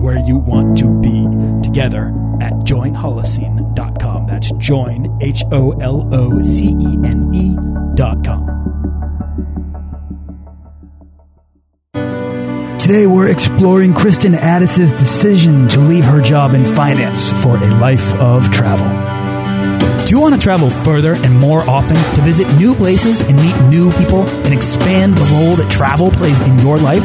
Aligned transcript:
where 0.00 0.18
you 0.18 0.38
want 0.38 0.78
to 0.78 0.88
be 1.00 1.26
together 1.62 2.08
at 2.40 2.52
joinholocene.com. 2.64 4.26
That's 4.26 4.50
join, 4.52 5.18
H 5.20 5.44
O 5.52 5.72
L 5.72 6.08
O 6.12 6.40
C 6.40 6.68
E 6.80 6.98
N 7.04 7.30
E.com. 7.34 8.60
Today, 12.78 13.06
we're 13.06 13.28
exploring 13.28 13.92
Kristin 13.92 14.34
Addis's 14.34 14.92
decision 14.92 15.68
to 15.68 15.80
leave 15.80 16.04
her 16.04 16.20
job 16.22 16.54
in 16.54 16.64
finance 16.64 17.30
for 17.42 17.56
a 17.56 17.70
life 17.78 18.14
of 18.14 18.50
travel. 18.50 18.88
Do 20.06 20.16
you 20.16 20.20
want 20.20 20.34
to 20.34 20.40
travel 20.40 20.70
further 20.70 21.14
and 21.14 21.38
more 21.38 21.60
often 21.60 21.94
to 22.16 22.22
visit 22.22 22.52
new 22.56 22.74
places 22.74 23.20
and 23.20 23.36
meet 23.36 23.56
new 23.68 23.92
people 23.92 24.26
and 24.28 24.52
expand 24.52 25.14
the 25.14 25.24
role 25.36 25.56
that 25.56 25.70
travel 25.70 26.10
plays 26.10 26.40
in 26.40 26.58
your 26.60 26.78
life? 26.78 27.04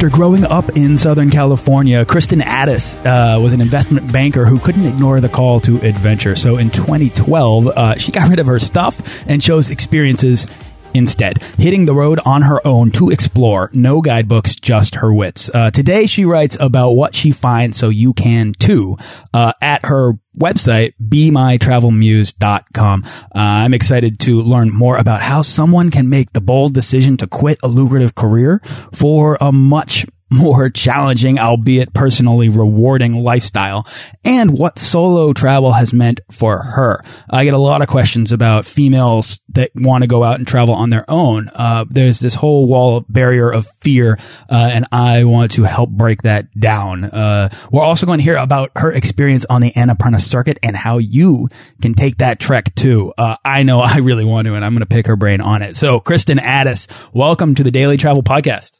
After 0.00 0.16
growing 0.16 0.46
up 0.46 0.78
in 0.78 0.96
Southern 0.96 1.28
California, 1.28 2.06
Kristin 2.06 2.42
Addis 2.42 2.96
uh, 3.04 3.38
was 3.38 3.52
an 3.52 3.60
investment 3.60 4.10
banker 4.10 4.46
who 4.46 4.58
couldn't 4.58 4.86
ignore 4.86 5.20
the 5.20 5.28
call 5.28 5.60
to 5.60 5.76
adventure. 5.82 6.36
So 6.36 6.56
in 6.56 6.70
2012, 6.70 7.66
uh, 7.66 7.98
she 7.98 8.10
got 8.10 8.30
rid 8.30 8.38
of 8.38 8.46
her 8.46 8.58
stuff 8.58 9.28
and 9.28 9.42
chose 9.42 9.68
experiences 9.68 10.46
instead, 10.94 11.42
hitting 11.58 11.84
the 11.84 11.94
road 11.94 12.20
on 12.24 12.42
her 12.42 12.64
own 12.66 12.90
to 12.92 13.10
explore. 13.10 13.70
No 13.72 14.00
guidebooks, 14.00 14.56
just 14.56 14.96
her 14.96 15.12
wits. 15.12 15.50
Uh, 15.52 15.70
today, 15.70 16.06
she 16.06 16.24
writes 16.24 16.56
about 16.60 16.92
what 16.92 17.14
she 17.14 17.32
finds 17.32 17.76
so 17.76 17.88
you 17.88 18.12
can 18.12 18.52
too 18.58 18.96
uh, 19.32 19.52
at 19.60 19.86
her 19.86 20.18
website, 20.38 20.94
bemytravelmuse.com. 21.02 23.02
Uh, 23.04 23.08
I'm 23.34 23.74
excited 23.74 24.20
to 24.20 24.40
learn 24.40 24.72
more 24.72 24.96
about 24.96 25.22
how 25.22 25.42
someone 25.42 25.90
can 25.90 26.08
make 26.08 26.32
the 26.32 26.40
bold 26.40 26.74
decision 26.74 27.16
to 27.18 27.26
quit 27.26 27.58
a 27.62 27.68
lucrative 27.68 28.14
career 28.14 28.62
for 28.92 29.36
a 29.40 29.52
much 29.52 30.06
more 30.30 30.70
challenging, 30.70 31.38
albeit 31.38 31.92
personally 31.92 32.48
rewarding 32.48 33.14
lifestyle, 33.14 33.86
and 34.24 34.56
what 34.56 34.78
solo 34.78 35.32
travel 35.32 35.72
has 35.72 35.92
meant 35.92 36.20
for 36.30 36.62
her. 36.62 37.02
I 37.28 37.44
get 37.44 37.54
a 37.54 37.58
lot 37.58 37.82
of 37.82 37.88
questions 37.88 38.32
about 38.32 38.64
females 38.64 39.40
that 39.50 39.72
want 39.74 40.02
to 40.02 40.08
go 40.08 40.22
out 40.22 40.38
and 40.38 40.46
travel 40.46 40.74
on 40.74 40.90
their 40.90 41.08
own. 41.10 41.50
Uh, 41.54 41.84
there's 41.88 42.20
this 42.20 42.34
whole 42.34 42.66
wall 42.66 42.98
of 42.98 43.06
barrier 43.08 43.52
of 43.52 43.66
fear, 43.80 44.18
uh, 44.48 44.70
and 44.72 44.86
I 44.92 45.24
want 45.24 45.52
to 45.52 45.64
help 45.64 45.90
break 45.90 46.22
that 46.22 46.46
down. 46.58 47.04
Uh, 47.04 47.50
we're 47.72 47.84
also 47.84 48.06
going 48.06 48.18
to 48.18 48.24
hear 48.24 48.36
about 48.36 48.70
her 48.76 48.92
experience 48.92 49.44
on 49.50 49.60
the 49.60 49.72
Annapurna 49.72 50.20
circuit 50.20 50.58
and 50.62 50.76
how 50.76 50.98
you 50.98 51.48
can 51.82 51.94
take 51.94 52.18
that 52.18 52.38
trek 52.38 52.74
too. 52.74 53.12
Uh, 53.18 53.36
I 53.44 53.64
know 53.64 53.80
I 53.80 53.98
really 53.98 54.24
want 54.24 54.46
to, 54.46 54.54
and 54.54 54.64
I'm 54.64 54.72
going 54.72 54.80
to 54.80 54.86
pick 54.86 55.06
her 55.06 55.16
brain 55.16 55.40
on 55.40 55.62
it. 55.62 55.76
So, 55.76 56.00
Kristin 56.00 56.40
Addis, 56.40 56.86
welcome 57.12 57.54
to 57.56 57.64
the 57.64 57.70
Daily 57.70 57.96
Travel 57.96 58.22
Podcast. 58.22 58.79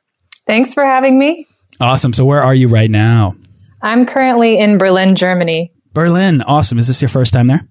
Thanks 0.51 0.75
for 0.75 0.85
having 0.85 1.17
me. 1.17 1.47
Awesome. 1.79 2.13
So 2.13 2.25
where 2.25 2.43
are 2.43 2.53
you 2.53 2.67
right 2.67 2.91
now? 2.91 3.37
I'm 3.81 4.05
currently 4.05 4.59
in 4.59 4.79
Berlin, 4.79 5.15
Germany. 5.15 5.71
Berlin. 5.93 6.43
Awesome. 6.43 6.81
Is 6.81 6.89
this 6.89 7.01
your 7.01 7.09
first 7.09 7.33
time 7.33 7.47
there? 7.47 7.65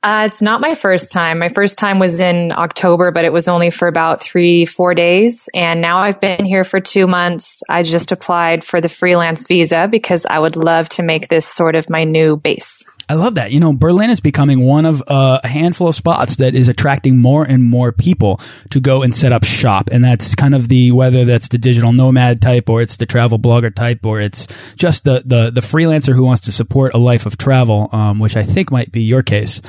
Uh, 0.00 0.22
it's 0.24 0.40
not 0.40 0.60
my 0.60 0.76
first 0.76 1.10
time. 1.10 1.40
My 1.40 1.48
first 1.48 1.76
time 1.76 1.98
was 1.98 2.20
in 2.20 2.52
October, 2.52 3.10
but 3.10 3.24
it 3.24 3.32
was 3.32 3.48
only 3.48 3.70
for 3.70 3.88
about 3.88 4.22
three, 4.22 4.64
four 4.64 4.94
days. 4.94 5.48
And 5.54 5.80
now 5.80 5.98
I've 5.98 6.20
been 6.20 6.44
here 6.44 6.62
for 6.62 6.78
two 6.78 7.08
months. 7.08 7.64
I 7.68 7.82
just 7.82 8.12
applied 8.12 8.62
for 8.62 8.80
the 8.80 8.88
freelance 8.88 9.48
visa 9.48 9.88
because 9.90 10.24
I 10.24 10.38
would 10.38 10.54
love 10.54 10.88
to 10.90 11.02
make 11.02 11.26
this 11.26 11.48
sort 11.48 11.74
of 11.74 11.90
my 11.90 12.04
new 12.04 12.36
base. 12.36 12.88
I 13.08 13.14
love 13.14 13.34
that. 13.34 13.52
You 13.52 13.60
know, 13.60 13.74
Berlin 13.74 14.10
is 14.10 14.20
becoming 14.20 14.60
one 14.60 14.86
of 14.86 15.02
uh, 15.06 15.40
a 15.44 15.48
handful 15.48 15.88
of 15.88 15.94
spots 15.94 16.36
that 16.36 16.54
is 16.54 16.68
attracting 16.68 17.18
more 17.18 17.44
and 17.44 17.62
more 17.62 17.92
people 17.92 18.40
to 18.70 18.80
go 18.80 19.02
and 19.02 19.14
set 19.14 19.32
up 19.32 19.44
shop. 19.44 19.90
And 19.92 20.02
that's 20.02 20.34
kind 20.34 20.54
of 20.54 20.68
the, 20.68 20.90
whether 20.90 21.24
that's 21.24 21.48
the 21.48 21.58
digital 21.58 21.92
nomad 21.92 22.40
type 22.40 22.70
or 22.70 22.80
it's 22.80 22.96
the 22.96 23.06
travel 23.06 23.38
blogger 23.38 23.74
type 23.74 24.06
or 24.06 24.20
it's 24.20 24.46
just 24.76 25.04
the, 25.04 25.22
the, 25.24 25.50
the 25.50 25.60
freelancer 25.60 26.14
who 26.14 26.24
wants 26.24 26.42
to 26.42 26.52
support 26.52 26.94
a 26.94 26.98
life 26.98 27.26
of 27.26 27.36
travel, 27.36 27.90
um, 27.92 28.18
which 28.18 28.36
I 28.36 28.42
think 28.42 28.70
might 28.70 28.90
be 28.90 29.02
your 29.02 29.22
case. 29.22 29.60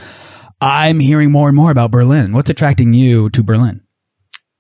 I'm 0.62 1.02
hearing 1.02 1.32
more 1.32 1.50
and 1.50 1.56
more 1.56 1.72
about 1.72 1.92
Berlin. 1.92 2.32
What's 2.32 2.50
attracting 2.50 2.94
you 2.94 3.30
to 3.32 3.44
Berlin? 3.44 3.85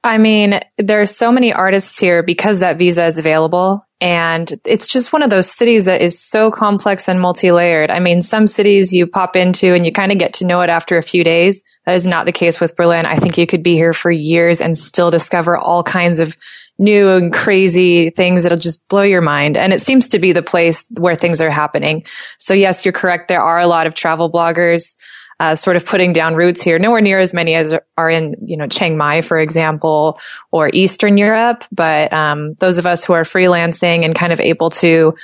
I 0.05 0.19
mean, 0.19 0.59
there's 0.77 1.15
so 1.15 1.31
many 1.31 1.51
artists 1.51 1.97
here 1.97 2.21
because 2.21 2.59
that 2.59 2.77
visa 2.77 3.05
is 3.05 3.17
available. 3.17 3.83
And 3.99 4.53
it's 4.63 4.85
just 4.85 5.11
one 5.11 5.23
of 5.23 5.31
those 5.31 5.49
cities 5.49 5.85
that 5.85 6.01
is 6.01 6.21
so 6.21 6.51
complex 6.51 7.09
and 7.09 7.19
multi-layered. 7.19 7.89
I 7.89 7.99
mean, 7.99 8.21
some 8.21 8.45
cities 8.45 8.93
you 8.93 9.07
pop 9.07 9.35
into 9.35 9.73
and 9.73 9.83
you 9.83 9.91
kind 9.91 10.11
of 10.11 10.19
get 10.19 10.33
to 10.35 10.45
know 10.45 10.61
it 10.61 10.69
after 10.69 10.97
a 10.97 11.03
few 11.03 11.23
days. 11.23 11.63
That 11.87 11.95
is 11.95 12.05
not 12.05 12.27
the 12.27 12.31
case 12.31 12.59
with 12.59 12.75
Berlin. 12.75 13.07
I 13.07 13.15
think 13.15 13.37
you 13.37 13.47
could 13.47 13.63
be 13.63 13.73
here 13.73 13.93
for 13.93 14.11
years 14.11 14.61
and 14.61 14.77
still 14.77 15.09
discover 15.09 15.57
all 15.57 15.81
kinds 15.81 16.19
of 16.19 16.37
new 16.77 17.09
and 17.13 17.33
crazy 17.33 18.11
things 18.11 18.43
that'll 18.43 18.59
just 18.59 18.87
blow 18.89 19.01
your 19.01 19.21
mind. 19.21 19.57
And 19.57 19.73
it 19.73 19.81
seems 19.81 20.09
to 20.09 20.19
be 20.19 20.33
the 20.33 20.43
place 20.43 20.85
where 20.99 21.15
things 21.15 21.41
are 21.41 21.49
happening. 21.49 22.05
So 22.37 22.53
yes, 22.53 22.85
you're 22.85 22.91
correct. 22.91 23.27
There 23.27 23.41
are 23.41 23.59
a 23.59 23.67
lot 23.67 23.87
of 23.87 23.95
travel 23.95 24.29
bloggers 24.29 24.97
uh, 25.39 25.55
sort 25.55 25.75
of 25.75 25.85
putting 25.85 26.13
down 26.13 26.35
roots 26.35 26.61
here. 26.61 26.79
Nowhere 26.79 27.01
near 27.01 27.19
as 27.19 27.33
many 27.33 27.55
as 27.55 27.73
are 27.97 28.09
in, 28.09 28.35
you 28.45 28.57
know, 28.57 28.67
Chiang 28.67 28.97
Mai, 28.97 29.21
for 29.21 29.37
example, 29.37 30.17
or 30.51 30.69
Eastern 30.73 31.17
Europe. 31.17 31.63
But 31.71 32.13
um, 32.13 32.53
those 32.55 32.77
of 32.77 32.85
us 32.85 33.03
who 33.03 33.13
are 33.13 33.23
freelancing 33.23 34.05
and 34.05 34.15
kind 34.15 34.31
of 34.31 34.39
able 34.39 34.69
to 34.71 35.15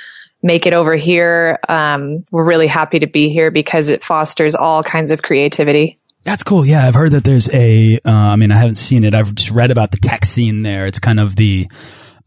make 0.42 0.66
it 0.66 0.74
over 0.74 0.94
here, 0.96 1.58
um, 1.68 2.24
we're 2.30 2.44
really 2.44 2.66
happy 2.66 2.98
to 2.98 3.06
be 3.06 3.28
here 3.28 3.50
because 3.50 3.88
it 3.88 4.04
fosters 4.04 4.54
all 4.54 4.82
kinds 4.82 5.10
of 5.10 5.22
creativity. 5.22 5.98
That's 6.24 6.42
cool. 6.42 6.64
Yeah, 6.64 6.86
I've 6.86 6.94
heard 6.94 7.12
that 7.12 7.24
there's 7.24 7.48
a. 7.52 7.98
Uh, 8.04 8.10
I 8.10 8.36
mean, 8.36 8.52
I 8.52 8.56
haven't 8.56 8.76
seen 8.76 9.04
it. 9.04 9.12
I've 9.12 9.34
just 9.34 9.50
read 9.50 9.72
about 9.72 9.90
the 9.90 9.96
tech 9.96 10.24
scene 10.24 10.62
there. 10.62 10.86
It's 10.86 11.00
kind 11.00 11.18
of 11.18 11.34
the 11.34 11.68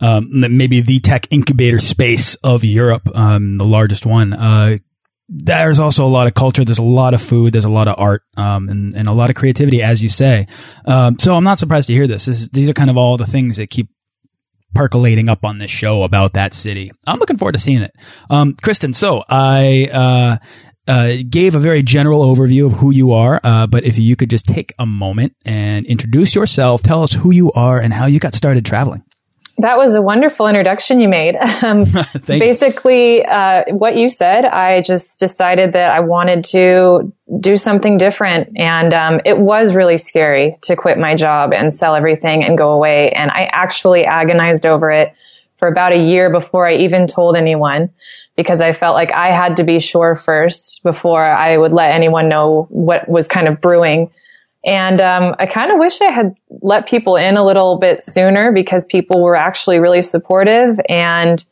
um, 0.01 0.27
maybe 0.31 0.81
the 0.81 0.99
tech 0.99 1.27
incubator 1.29 1.79
space 1.79 2.35
of 2.35 2.65
Europe, 2.65 3.07
um, 3.15 3.57
the 3.57 3.65
largest 3.65 4.05
one. 4.05 4.33
Uh, 4.33 4.77
there's 5.27 5.79
also 5.79 6.05
a 6.05 6.07
lot 6.07 6.27
of 6.27 6.33
culture. 6.33 6.63
There's 6.63 6.77
a 6.77 6.83
lot 6.83 7.13
of 7.13 7.21
food. 7.21 7.51
There's 7.51 7.65
a 7.65 7.69
lot 7.69 7.87
of 7.87 7.95
art, 7.97 8.23
um, 8.37 8.69
and, 8.69 8.93
and 8.93 9.07
a 9.07 9.13
lot 9.13 9.29
of 9.29 9.35
creativity, 9.35 9.81
as 9.81 10.01
you 10.01 10.09
say. 10.09 10.45
Um, 10.85 11.17
so 11.19 11.35
I'm 11.35 11.43
not 11.43 11.59
surprised 11.59 11.87
to 11.87 11.93
hear 11.93 12.07
this. 12.07 12.25
this. 12.25 12.47
These 12.49 12.69
are 12.69 12.73
kind 12.73 12.89
of 12.89 12.97
all 12.97 13.17
the 13.17 13.25
things 13.25 13.57
that 13.57 13.69
keep 13.69 13.89
percolating 14.73 15.29
up 15.29 15.45
on 15.45 15.57
this 15.57 15.71
show 15.71 16.03
about 16.03 16.33
that 16.33 16.53
city. 16.53 16.91
I'm 17.07 17.17
looking 17.17 17.37
forward 17.37 17.53
to 17.53 17.59
seeing 17.59 17.81
it. 17.81 17.93
Um, 18.29 18.53
Kristin, 18.53 18.93
so 18.93 19.23
I, 19.27 19.89
uh, 19.91 20.37
uh, 20.87 21.13
gave 21.27 21.55
a 21.55 21.59
very 21.59 21.81
general 21.81 22.21
overview 22.21 22.67
of 22.67 22.73
who 22.73 22.91
you 22.91 23.13
are, 23.13 23.39
uh, 23.43 23.65
but 23.65 23.85
if 23.85 23.97
you 23.97 24.15
could 24.15 24.29
just 24.29 24.45
take 24.45 24.73
a 24.77 24.85
moment 24.85 25.33
and 25.45 25.85
introduce 25.87 26.35
yourself, 26.35 26.83
tell 26.83 27.01
us 27.01 27.11
who 27.13 27.31
you 27.31 27.51
are 27.53 27.79
and 27.79 27.91
how 27.91 28.05
you 28.05 28.19
got 28.19 28.35
started 28.35 28.65
traveling. 28.65 29.01
That 29.59 29.77
was 29.77 29.95
a 29.95 30.01
wonderful 30.01 30.47
introduction 30.47 30.99
you 30.99 31.07
made. 31.07 31.37
Um, 31.65 31.85
basically, 32.27 33.25
uh, 33.25 33.63
what 33.69 33.95
you 33.95 34.09
said, 34.09 34.45
I 34.45 34.81
just 34.81 35.19
decided 35.19 35.73
that 35.73 35.89
I 35.89 36.01
wanted 36.01 36.43
to 36.45 37.11
do 37.39 37.57
something 37.57 37.97
different. 37.97 38.57
And 38.57 38.93
um, 38.93 39.21
it 39.25 39.37
was 39.37 39.73
really 39.73 39.97
scary 39.97 40.59
to 40.63 40.75
quit 40.75 40.99
my 40.99 41.15
job 41.15 41.53
and 41.53 41.73
sell 41.73 41.95
everything 41.95 42.43
and 42.43 42.57
go 42.57 42.71
away. 42.71 43.11
And 43.11 43.31
I 43.31 43.49
actually 43.51 44.05
agonized 44.05 44.65
over 44.65 44.91
it 44.91 45.13
for 45.57 45.67
about 45.67 45.93
a 45.93 45.97
year 45.97 46.29
before 46.29 46.67
I 46.67 46.75
even 46.77 47.07
told 47.07 47.35
anyone 47.35 47.89
because 48.35 48.61
I 48.61 48.73
felt 48.73 48.95
like 48.95 49.11
I 49.13 49.31
had 49.31 49.57
to 49.57 49.63
be 49.63 49.79
sure 49.79 50.15
first 50.15 50.83
before 50.83 51.25
I 51.25 51.57
would 51.57 51.71
let 51.71 51.91
anyone 51.91 52.27
know 52.27 52.67
what 52.69 53.07
was 53.07 53.27
kind 53.27 53.47
of 53.47 53.61
brewing 53.61 54.11
And 54.65 54.99
um, 54.99 55.35
I 55.37 55.45
kind 55.45 55.71
of 55.71 55.77
wish 55.77 56.01
I 56.01 56.11
had 56.11 56.35
let 56.61 56.87
people 56.89 57.15
in 57.15 57.37
a 57.37 57.45
little 57.45 57.77
bit 57.77 58.01
sooner 58.01 58.51
because 58.51 58.85
people 58.85 59.21
were 59.21 59.35
actually 59.35 59.77
really 59.77 60.01
supportive 60.01 60.79
and 60.89 61.45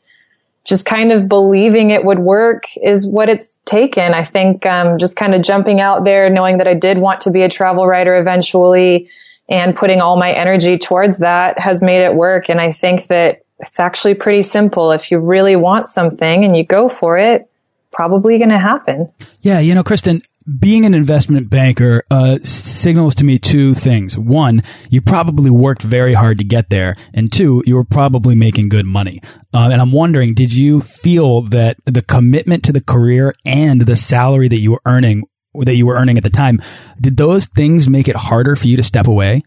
just 0.64 0.84
kind 0.84 1.12
of 1.12 1.28
believing 1.28 1.90
it 1.90 2.04
would 2.04 2.18
work 2.18 2.64
is 2.82 3.06
what 3.06 3.28
it's 3.28 3.56
taken. 3.66 4.14
I 4.14 4.24
think 4.24 4.66
um, 4.66 4.98
just 4.98 5.14
kind 5.14 5.34
of 5.34 5.42
jumping 5.42 5.80
out 5.80 6.04
there, 6.04 6.28
knowing 6.28 6.58
that 6.58 6.66
I 6.66 6.74
did 6.74 6.98
want 6.98 7.20
to 7.22 7.30
be 7.30 7.42
a 7.42 7.48
travel 7.48 7.86
writer 7.86 8.16
eventually 8.16 9.08
and 9.48 9.76
putting 9.76 10.00
all 10.00 10.16
my 10.16 10.32
energy 10.32 10.78
towards 10.78 11.18
that 11.18 11.58
has 11.58 11.82
made 11.82 12.02
it 12.02 12.14
work. 12.14 12.48
And 12.48 12.60
I 12.60 12.72
think 12.72 13.08
that 13.08 13.42
it's 13.60 13.78
actually 13.78 14.14
pretty 14.14 14.42
simple. 14.42 14.90
If 14.90 15.10
you 15.10 15.18
really 15.18 15.54
want 15.54 15.86
something 15.86 16.44
and 16.44 16.56
you 16.56 16.64
go 16.64 16.88
for 16.88 17.18
it, 17.18 17.48
probably 17.92 18.38
going 18.38 18.50
to 18.50 18.58
happen. 18.58 19.12
Yeah, 19.42 19.60
you 19.60 19.74
know, 19.74 19.84
Kristin, 19.84 20.24
being 20.58 20.84
an 20.84 20.94
investment 20.94 21.48
banker 21.48 22.04
uh, 22.10 22.38
signals 22.42 23.14
to 23.16 23.24
me 23.24 23.38
two 23.38 23.74
things. 23.74 24.18
One, 24.18 24.62
you 24.90 25.00
probably 25.00 25.50
worked 25.50 25.82
very 25.82 26.14
hard 26.14 26.38
to 26.38 26.44
get 26.44 26.70
there, 26.70 26.96
and 27.12 27.32
two, 27.32 27.62
you 27.66 27.74
were 27.74 27.84
probably 27.84 28.34
making 28.34 28.68
good 28.68 28.86
money. 28.86 29.20
Uh, 29.52 29.70
and 29.72 29.80
I'm 29.80 29.92
wondering, 29.92 30.34
did 30.34 30.52
you 30.52 30.80
feel 30.80 31.42
that 31.42 31.76
the 31.84 32.02
commitment 32.02 32.64
to 32.64 32.72
the 32.72 32.82
career 32.82 33.34
and 33.44 33.80
the 33.80 33.96
salary 33.96 34.48
that 34.48 34.58
you 34.58 34.72
were 34.72 34.82
earning 34.86 35.24
that 35.54 35.76
you 35.76 35.86
were 35.86 35.94
earning 35.94 36.18
at 36.18 36.24
the 36.24 36.30
time, 36.30 36.60
did 37.00 37.16
those 37.16 37.46
things 37.46 37.88
make 37.88 38.08
it 38.08 38.16
harder 38.16 38.56
for 38.56 38.66
you 38.66 38.76
to 38.76 38.82
step 38.82 39.06
away? 39.06 39.42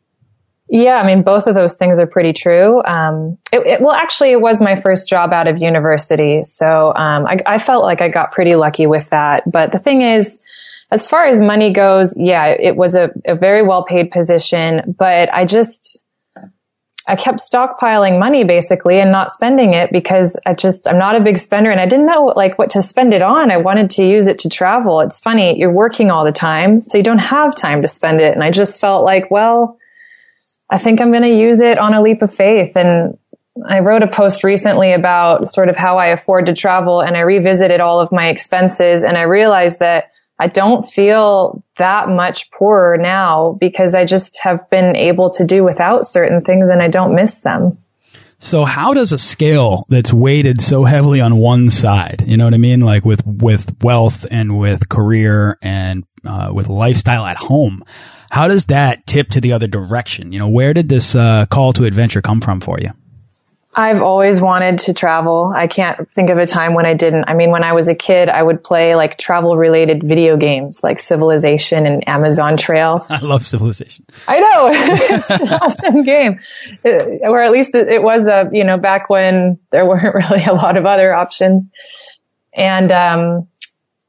Yeah, 0.70 1.02
I 1.02 1.06
mean, 1.06 1.24
both 1.24 1.48
of 1.48 1.56
those 1.56 1.76
things 1.76 1.98
are 1.98 2.08
pretty 2.08 2.34
true. 2.34 2.84
Um, 2.84 3.38
it, 3.54 3.66
it, 3.66 3.82
well, 3.82 3.94
actually, 3.94 4.32
it 4.32 4.42
was 4.42 4.62
my 4.62 4.76
first 4.76 5.08
job 5.08 5.32
out 5.32 5.48
of 5.48 5.58
university, 5.58 6.44
so 6.44 6.94
um, 6.94 7.26
I, 7.26 7.40
I, 7.46 7.58
felt 7.58 7.84
like 7.84 8.02
I 8.02 8.10
got 8.10 8.34
pretty 8.34 8.56
lucky 8.56 8.86
with 8.86 9.10
that. 9.12 9.44
But 9.50 9.72
the 9.72 9.80
thing 9.80 10.02
is, 10.02 10.42
as 10.92 11.08
far 11.08 11.28
as 11.28 11.42
money 11.42 11.74
goes, 11.74 12.16
yeah, 12.18 12.48
it 12.48 12.76
was 12.76 12.96
a, 12.96 13.12
a 13.26 13.36
very 13.36 13.62
well 13.62 13.84
paid 13.84 14.12
position, 14.12 14.96
but 14.98 15.34
I 15.34 15.46
just 15.46 16.02
I 17.10 17.16
kept 17.16 17.40
stockpiling 17.40 18.20
money 18.20 18.44
basically 18.44 19.00
and 19.00 19.12
not 19.12 19.32
spending 19.32 19.74
it 19.74 19.92
because 19.92 20.38
I 20.46 20.54
just 20.54 20.88
I'm 20.88 20.98
not 20.98 21.16
a 21.16 21.22
big 21.22 21.38
spender 21.38 21.72
and 21.72 21.80
I 21.80 21.86
didn't 21.86 22.06
know 22.06 22.34
like 22.36 22.58
what 22.58 22.70
to 22.72 22.82
spend 22.82 23.14
it 23.14 23.24
on. 23.24 23.50
I 23.50 23.58
wanted 23.58 23.90
to 23.92 24.06
use 24.06 24.28
it 24.28 24.40
to 24.40 24.50
travel. 24.50 25.00
It's 25.02 25.20
funny, 25.20 25.58
you're 25.58 25.72
working 25.72 26.12
all 26.12 26.26
the 26.26 26.32
time, 26.32 26.82
so 26.82 26.98
you 26.98 27.04
don't 27.04 27.20
have 27.20 27.56
time 27.56 27.82
to 27.82 27.88
spend 27.88 28.20
it. 28.20 28.34
And 28.34 28.44
I 28.44 28.52
just 28.52 28.80
felt 28.82 29.06
like, 29.06 29.32
well, 29.32 29.78
I 30.70 30.78
think 30.78 31.00
I'm 31.00 31.12
going 31.12 31.24
to 31.24 31.30
use 31.30 31.62
it 31.62 31.78
on 31.78 31.94
a 31.94 32.02
leap 32.02 32.22
of 32.22 32.34
faith. 32.34 32.76
And 32.76 33.18
I 33.68 33.80
wrote 33.80 34.04
a 34.04 34.08
post 34.08 34.44
recently 34.44 34.92
about 34.92 35.50
sort 35.50 35.70
of 35.70 35.78
how 35.78 35.98
I 35.98 36.08
afford 36.08 36.46
to 36.48 36.54
travel 36.54 37.02
and 37.02 37.16
I 37.16 37.22
revisited 37.22 37.82
all 37.82 38.02
of 38.02 38.12
my 38.12 38.28
expenses 38.28 39.04
and 39.04 39.18
I 39.18 39.24
realized 39.24 39.80
that 39.80 40.12
I 40.40 40.48
don't 40.48 40.90
feel 40.92 41.64
that 41.78 42.10
much 42.10 42.52
poorer 42.52 42.98
now 42.98 43.58
because 43.60 43.96
I 43.96 44.06
just 44.06 44.40
have 44.42 44.70
been 44.70 44.96
able 44.96 45.30
to 45.32 45.46
do 45.46 45.64
without 45.64 46.06
certain 46.06 46.42
things 46.42 46.70
and 46.70 46.82
I 46.82 46.90
don't 46.90 47.16
miss 47.16 47.40
them. 47.40 47.78
So 48.40 48.66
how 48.66 48.94
does 48.94 49.12
a 49.12 49.18
scale 49.18 49.84
that's 49.90 50.14
weighted 50.14 50.62
so 50.62 50.84
heavily 50.84 51.22
on 51.22 51.38
one 51.38 51.72
side, 51.72 52.24
you 52.28 52.38
know 52.38 52.46
what 52.46 52.54
I 52.54 52.58
mean? 52.58 52.82
Like 52.82 53.04
with, 53.04 53.26
with 53.26 53.76
wealth 53.82 54.28
and 54.30 54.60
with 54.60 54.90
career 54.90 55.58
and 55.64 56.06
uh, 56.24 56.52
with 56.54 56.70
lifestyle 56.70 57.26
at 57.26 57.38
home, 57.38 57.84
how 58.30 58.48
does 58.48 58.68
that 58.68 59.08
tip 59.08 59.30
to 59.30 59.42
the 59.42 59.54
other 59.54 59.68
direction? 59.68 60.32
You 60.32 60.40
know, 60.40 60.50
where 60.50 60.74
did 60.76 60.88
this 60.88 61.16
uh, 61.16 61.48
call 61.50 61.74
to 61.74 61.86
adventure 61.86 62.22
come 62.22 62.42
from 62.42 62.60
for 62.62 62.78
you? 62.80 62.92
I've 63.80 64.02
always 64.02 64.42
wanted 64.42 64.80
to 64.80 64.94
travel. 64.96 65.52
I 65.54 65.68
can't 65.68 66.12
think 66.12 66.32
of 66.32 66.40
a 66.40 66.48
time 66.48 66.74
when 66.74 66.88
I 66.88 66.96
didn't. 66.96 67.26
I 67.28 67.36
mean, 67.36 67.52
when 67.52 67.64
I 67.64 67.74
was 67.74 67.88
a 67.88 67.94
kid, 67.94 68.28
I 68.28 68.42
would 68.42 68.64
play 68.64 68.96
like 68.96 69.20
travel 69.20 69.56
related 69.56 70.02
video 70.02 70.36
games 70.36 70.80
like 70.82 71.00
Civilization 71.00 71.86
and 71.86 72.08
Amazon 72.08 72.58
Trail. 72.58 73.06
I 73.10 73.20
love 73.20 73.46
Civilization. 73.46 74.06
I 74.28 74.40
know. 74.40 74.70
it's 75.16 75.30
an 75.30 75.48
awesome 75.50 76.02
game. 76.02 76.40
It, 76.84 77.22
or 77.22 77.40
at 77.44 77.52
least 77.52 77.76
it, 77.76 77.88
it, 77.88 78.02
was 78.02 78.28
a, 78.28 78.50
you 78.52 78.64
know, 78.64 78.80
back 78.80 79.12
when 79.12 79.60
there 79.70 79.86
weren't 79.86 80.16
really 80.32 80.44
a 80.44 80.54
lot 80.54 80.76
of 80.76 80.88
other 80.88 81.14
options. 81.14 81.68
And, 82.56 82.92
um, 82.92 83.48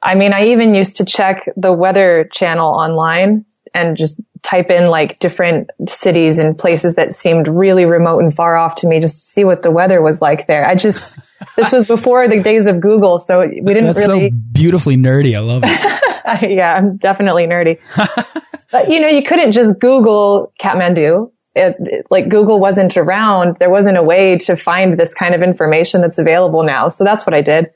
I 0.01 0.15
mean, 0.15 0.33
I 0.33 0.47
even 0.47 0.75
used 0.75 0.97
to 0.97 1.05
check 1.05 1.47
the 1.57 1.75
weather 1.75 2.27
channel 2.33 2.73
online 2.73 3.45
and 3.75 3.97
just 3.97 4.21
type 4.43 4.71
in 4.71 4.87
like 4.87 5.19
different 5.19 5.71
cities 5.89 6.39
and 6.39 6.57
places 6.57 6.95
that 6.95 7.15
seemed 7.15 7.49
really 7.49 7.85
remote 7.85 8.21
and 8.21 8.35
far 8.35 8.57
off 8.57 8.77
to 8.77 8.87
me 8.87 9.01
just 9.01 9.17
to 9.17 9.21
see 9.21 9.45
what 9.45 9.63
the 9.63 9.71
weather 9.71 10.01
was 10.01 10.23
like 10.23 10.47
there. 10.47 10.67
I 10.67 10.75
just, 10.75 11.13
this 11.57 11.73
was 11.73 11.87
before 11.87 12.29
the 12.29 12.43
days 12.43 12.67
of 12.67 12.81
Google. 12.81 13.19
So 13.19 13.41
we 13.41 13.75
didn't 13.75 13.87
That's 13.87 14.07
really. 14.07 14.31
so 14.31 14.37
beautifully 14.53 14.97
nerdy. 14.97 15.37
I 15.37 15.41
love 15.41 15.63
it. 15.65 16.51
yeah, 16.51 16.75
I'm 16.75 16.97
definitely 16.97 17.47
nerdy. 17.47 17.81
but 18.71 18.91
you 18.91 19.01
know, 19.01 19.09
you 19.09 19.23
couldn't 19.23 19.53
just 19.53 19.81
Google 19.81 20.53
Kathmandu. 20.61 21.33
It, 21.55 21.77
it, 21.81 22.07
like 22.11 22.29
Google 22.29 22.61
wasn't 22.61 22.97
around. 22.97 23.57
There 23.59 23.71
wasn't 23.71 23.97
a 23.97 24.03
way 24.03 24.39
to 24.39 24.57
find 24.57 24.99
this 24.99 25.15
kind 25.15 25.35
of 25.35 25.43
information 25.43 26.01
that's 26.01 26.19
available 26.19 26.63
now. 26.63 26.89
So 26.89 27.03
that's 27.03 27.27
what 27.27 27.35
I 27.35 27.41
did. 27.41 27.71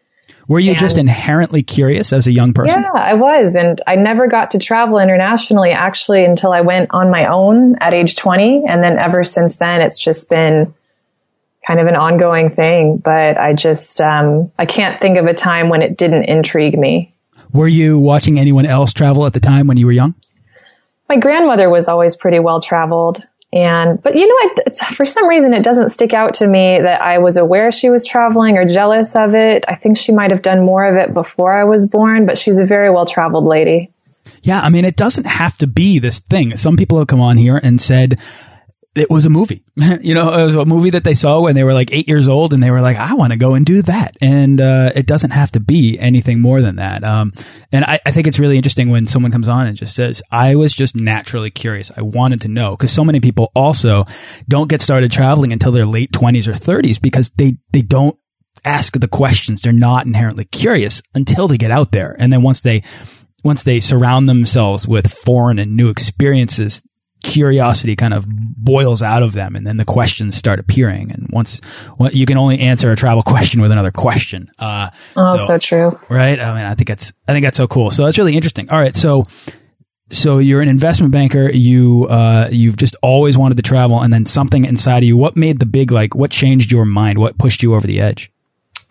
Were 0.49 0.59
you 0.59 0.71
and, 0.71 0.79
just 0.79 0.99
inherently 0.99 1.63
curious 1.63 2.13
as 2.13 2.27
a 2.27 2.33
young 2.33 2.53
person? 2.53 2.83
Yeah, 2.83 2.91
I 2.95 3.15
was. 3.15 3.55
And 3.55 3.81
I 3.87 3.97
never 3.97 4.27
got 4.27 4.51
to 4.53 4.59
travel 4.59 4.99
internationally 4.99 5.71
actually 5.71 6.25
until 6.25 6.53
I 6.53 6.61
went 6.61 6.89
on 6.91 7.11
my 7.11 7.27
own 7.27 7.77
at 7.81 7.95
age 7.95 8.17
20. 8.17 8.65
And 8.69 8.83
then 8.83 8.99
ever 8.99 9.25
since 9.25 9.57
then, 9.57 9.81
it's 9.81 9.99
just 9.99 10.29
been 10.29 10.75
kind 11.67 11.81
of 11.81 11.87
an 11.87 11.97
ongoing 11.97 12.51
thing. 12.51 12.99
But 12.99 13.39
I 13.39 13.53
just, 13.53 14.01
um, 14.01 14.51
I 14.59 14.67
can't 14.67 15.01
think 15.01 15.17
of 15.17 15.27
a 15.27 15.35
time 15.35 15.69
when 15.69 15.81
it 15.81 15.97
didn't 15.97 16.25
intrigue 16.25 16.79
me. 16.79 17.15
Were 17.53 17.69
you 17.69 17.99
watching 17.99 18.39
anyone 18.39 18.67
else 18.67 18.93
travel 18.93 19.27
at 19.27 19.35
the 19.35 19.41
time 19.41 19.67
when 19.67 19.77
you 19.77 19.87
were 19.87 19.93
young? 19.93 20.15
My 21.09 21.19
grandmother 21.19 21.69
was 21.69 21.89
always 21.89 22.17
pretty 22.17 22.39
well 22.39 22.61
traveled. 22.61 23.23
And, 23.53 24.03
but 24.03 24.17
you 24.17 24.27
know, 24.27 24.51
I, 24.67 24.95
for 24.95 25.05
some 25.05 25.29
reason, 25.29 25.53
it 25.53 25.63
doesn't 25.63 25.91
stick 25.91 26.15
out 26.15 26.35
to 26.35 26.47
me 26.47 26.81
that 26.81 27.03
I 27.03 27.19
was 27.19 27.37
aware 27.37 27.71
she 27.71 27.91
was 27.91 28.07
traveling 28.07 28.57
or 28.57 28.65
jealous 28.65 29.15
of 29.15 29.35
it. 29.35 29.65
I 29.69 29.75
think 29.75 29.99
she 29.99 30.13
might 30.13 30.31
have 30.31 30.41
done 30.41 30.65
more 30.65 30.85
of 30.85 30.97
it 30.97 31.13
before 31.13 31.53
I 31.53 31.65
was 31.65 31.89
born, 31.89 32.25
but 32.25 32.39
she's 32.39 32.59
a 32.59 32.65
very 32.65 32.91
well 32.91 33.05
traveled 33.05 33.45
lady. 33.45 33.91
Yeah. 34.43 34.61
I 34.61 34.71
mean, 34.71 34.87
it 34.87 34.97
doesn't 34.97 35.27
have 35.27 35.59
to 35.59 35.67
be 35.67 35.99
this 35.99 36.19
thing. 36.19 36.57
Some 36.57 36.77
people 36.77 36.99
have 36.99 37.09
come 37.09 37.21
on 37.21 37.37
here 37.37 37.61
and 37.63 37.81
said, 37.81 38.19
it 38.95 39.09
was 39.09 39.25
a 39.25 39.31
movie. 39.31 39.65
you 40.01 40.15
know, 40.15 40.33
it 40.39 40.45
was 40.45 40.55
a 40.55 40.65
movie 40.67 40.91
that 40.91 41.05
they 41.05 41.15
saw 41.15 41.41
when 41.41 41.55
they 41.55 41.65
were 41.65 41.73
like 41.73 41.93
eight 41.93 42.09
years 42.09 42.29
old 42.29 42.53
and 42.53 42.63
they 42.63 42.71
were 42.71 42.83
like, 42.83 42.99
I 42.99 43.15
want 43.15 43.33
to 43.33 43.39
go 43.39 43.55
and 43.55 43.65
do 43.65 43.81
that. 43.83 44.17
And, 44.21 44.61
uh, 44.61 44.93
it 44.95 45.07
doesn't 45.07 45.31
have 45.31 45.51
to 45.53 45.61
be 45.61 45.99
anything 45.99 46.41
more 46.41 46.61
than 46.61 46.77
that. 46.77 47.03
Um, 47.03 47.33
and 47.71 47.85
I, 47.85 48.01
I, 48.05 48.11
think 48.11 48.27
it's 48.27 48.39
really 48.39 48.57
interesting 48.57 48.91
when 48.91 49.07
someone 49.07 49.33
comes 49.33 49.49
on 49.49 49.67
and 49.67 49.77
just 49.77 49.97
says, 49.97 50.23
I 50.31 50.57
was 50.57 50.75
just 50.75 50.95
naturally 50.95 51.51
curious. 51.51 51.91
I 51.97 52.03
wanted 52.03 52.43
to 52.43 52.49
know 52.49 52.73
because 52.73 52.93
so 52.93 53.05
many 53.05 53.21
people 53.21 53.51
also 53.55 54.05
don't 54.47 54.69
get 54.69 54.83
started 54.83 55.11
traveling 55.11 55.53
until 55.53 55.73
their 55.73 55.87
late 55.87 56.13
twenties 56.13 56.47
or 56.47 56.55
thirties 56.55 56.99
because 56.99 57.31
they, 57.31 57.57
they 57.73 57.83
don't 57.83 58.19
ask 58.63 58.93
the 58.93 59.09
questions. 59.09 59.63
They're 59.63 59.73
not 59.73 60.05
inherently 60.05 60.45
curious 60.45 61.03
until 61.15 61.49
they 61.49 61.57
get 61.57 61.71
out 61.71 61.93
there. 61.93 62.15
And 62.19 62.31
then 62.31 62.43
once 62.43 62.61
they, 62.61 62.83
once 63.43 63.63
they 63.63 63.81
surround 63.81 64.29
themselves 64.29 64.87
with 64.87 65.11
foreign 65.11 65.59
and 65.59 65.77
new 65.77 65.89
experiences, 65.89 66.83
curiosity 67.23 67.97
kind 67.97 68.15
of 68.15 68.27
boils 68.29 69.03
out 69.03 69.23
of 69.23 69.33
them 69.33 69.57
and 69.57 69.67
then 69.67 69.77
the 69.77 69.85
questions 69.85 70.37
start 70.37 70.59
appearing. 70.59 71.11
And 71.13 71.29
once 71.31 71.61
well, 71.99 72.11
you 72.13 72.27
can 72.27 72.39
only 72.39 72.61
answer 72.61 72.93
a 72.93 72.97
travel 72.97 73.23
question 73.27 73.61
with 73.61 73.73
another 73.73 73.91
question. 73.91 74.51
Uh, 74.59 74.91
oh 75.17 75.37
so, 75.37 75.47
so, 75.47 75.59
true. 75.59 76.01
Right? 76.09 76.39
I 76.39 76.55
mean 76.55 76.65
i 76.65 76.75
think 76.75 76.89
that's 76.89 77.13
i 77.29 77.33
think 77.33 77.45
that's 77.45 77.57
so 77.57 77.67
cool. 77.67 77.91
So 77.91 78.05
that's 78.05 78.19
really 78.19 78.35
interesting. 78.35 78.71
All 78.71 78.79
right. 78.79 78.95
So 78.95 79.25
so 80.11 80.39
you're 80.39 80.61
an 80.61 80.69
investment 80.69 81.13
banker. 81.13 81.51
You 81.51 82.07
uh, 82.09 82.49
you've 82.51 82.77
just 82.77 82.97
always 83.03 83.39
wanted 83.39 83.57
to 83.57 83.63
travel 83.63 84.01
and 84.01 84.13
then 84.13 84.27
something 84.27 84.65
inside 84.65 84.99
of 84.99 85.05
you 85.05 85.17
what 85.17 85.37
made 85.37 85.59
the 85.59 85.67
big 85.67 85.91
like 85.91 86.15
what 86.15 86.31
changed 86.31 86.71
your 86.71 86.85
mind? 86.85 87.19
What 87.19 87.39
pushed 87.39 87.63
you 87.63 87.75
over 87.75 87.87
the 87.87 88.01
edge? 88.01 88.31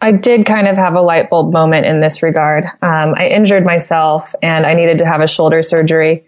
I 0.04 0.12
did 0.12 0.48
kind 0.48 0.68
of 0.68 0.78
have 0.78 0.96
a 0.96 1.02
light 1.02 1.30
bulb 1.30 1.54
moment 1.54 1.86
in 1.86 2.02
this 2.02 2.24
regard. 2.24 2.66
Um, 2.82 3.14
I 3.16 3.28
injured 3.28 3.64
myself 3.64 4.34
and 4.42 4.66
I 4.66 4.74
needed 4.74 4.98
to 4.98 5.06
have 5.06 5.22
a 5.22 5.28
shoulder 5.28 5.62
surgery. 5.62 6.26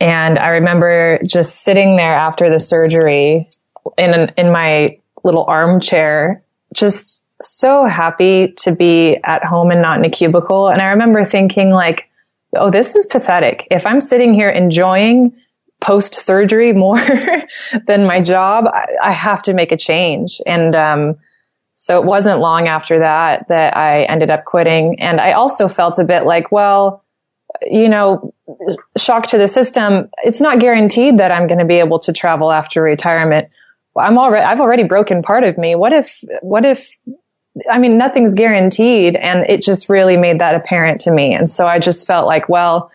And 0.00 0.38
I 0.38 0.48
remember 0.48 1.18
just 1.24 1.62
sitting 1.62 1.96
there 1.96 2.12
after 2.12 2.50
the 2.50 2.60
surgery 2.60 3.48
in 3.96 4.12
an, 4.12 4.32
in 4.36 4.52
my 4.52 4.98
little 5.24 5.44
armchair, 5.44 6.42
just 6.74 7.24
so 7.40 7.86
happy 7.86 8.52
to 8.58 8.74
be 8.74 9.18
at 9.24 9.44
home 9.44 9.70
and 9.70 9.82
not 9.82 9.98
in 9.98 10.04
a 10.04 10.10
cubicle. 10.10 10.68
And 10.68 10.80
I 10.80 10.86
remember 10.86 11.24
thinking 11.24 11.70
like, 11.70 12.08
oh, 12.54 12.70
this 12.70 12.94
is 12.96 13.06
pathetic. 13.06 13.66
If 13.70 13.86
I'm 13.86 14.00
sitting 14.00 14.34
here 14.34 14.50
enjoying 14.50 15.34
post 15.80 16.14
surgery 16.14 16.72
more 16.72 17.00
than 17.86 18.06
my 18.06 18.20
job, 18.20 18.66
I, 18.66 18.86
I, 19.02 19.12
have 19.12 19.42
to 19.42 19.52
make 19.52 19.72
a 19.72 19.76
change. 19.76 20.40
And, 20.46 20.74
um, 20.74 21.16
so 21.76 22.00
it 22.00 22.06
wasn't 22.06 22.40
long 22.40 22.68
after 22.68 22.98
that 23.00 23.48
that 23.48 23.76
I 23.76 24.04
ended 24.04 24.30
up 24.30 24.46
quitting. 24.46 24.98
And 24.98 25.20
I 25.20 25.32
also 25.32 25.68
felt 25.68 25.98
a 25.98 26.04
bit 26.04 26.24
like, 26.24 26.50
well, 26.50 27.04
you 27.62 27.88
know, 27.88 28.34
shock 28.96 29.28
to 29.28 29.38
the 29.38 29.48
system, 29.48 30.10
it's 30.24 30.40
not 30.40 30.60
guaranteed 30.60 31.18
that 31.18 31.30
I'm 31.30 31.46
going 31.46 31.58
to 31.58 31.64
be 31.64 31.78
able 31.78 31.98
to 32.00 32.12
travel 32.12 32.52
after 32.52 32.82
retirement. 32.82 33.48
I'm 33.98 34.18
already, 34.18 34.44
I've 34.44 34.60
already 34.60 34.84
broken 34.84 35.22
part 35.22 35.44
of 35.44 35.56
me. 35.56 35.74
What 35.74 35.92
if, 35.92 36.18
what 36.42 36.66
if, 36.66 36.88
I 37.70 37.78
mean, 37.78 37.96
nothing's 37.96 38.34
guaranteed. 38.34 39.16
And 39.16 39.48
it 39.48 39.62
just 39.62 39.88
really 39.88 40.16
made 40.16 40.40
that 40.40 40.54
apparent 40.54 41.00
to 41.02 41.10
me. 41.10 41.34
And 41.34 41.48
so 41.48 41.66
I 41.66 41.78
just 41.78 42.06
felt 42.06 42.26
like, 42.26 42.48
well, 42.48 42.90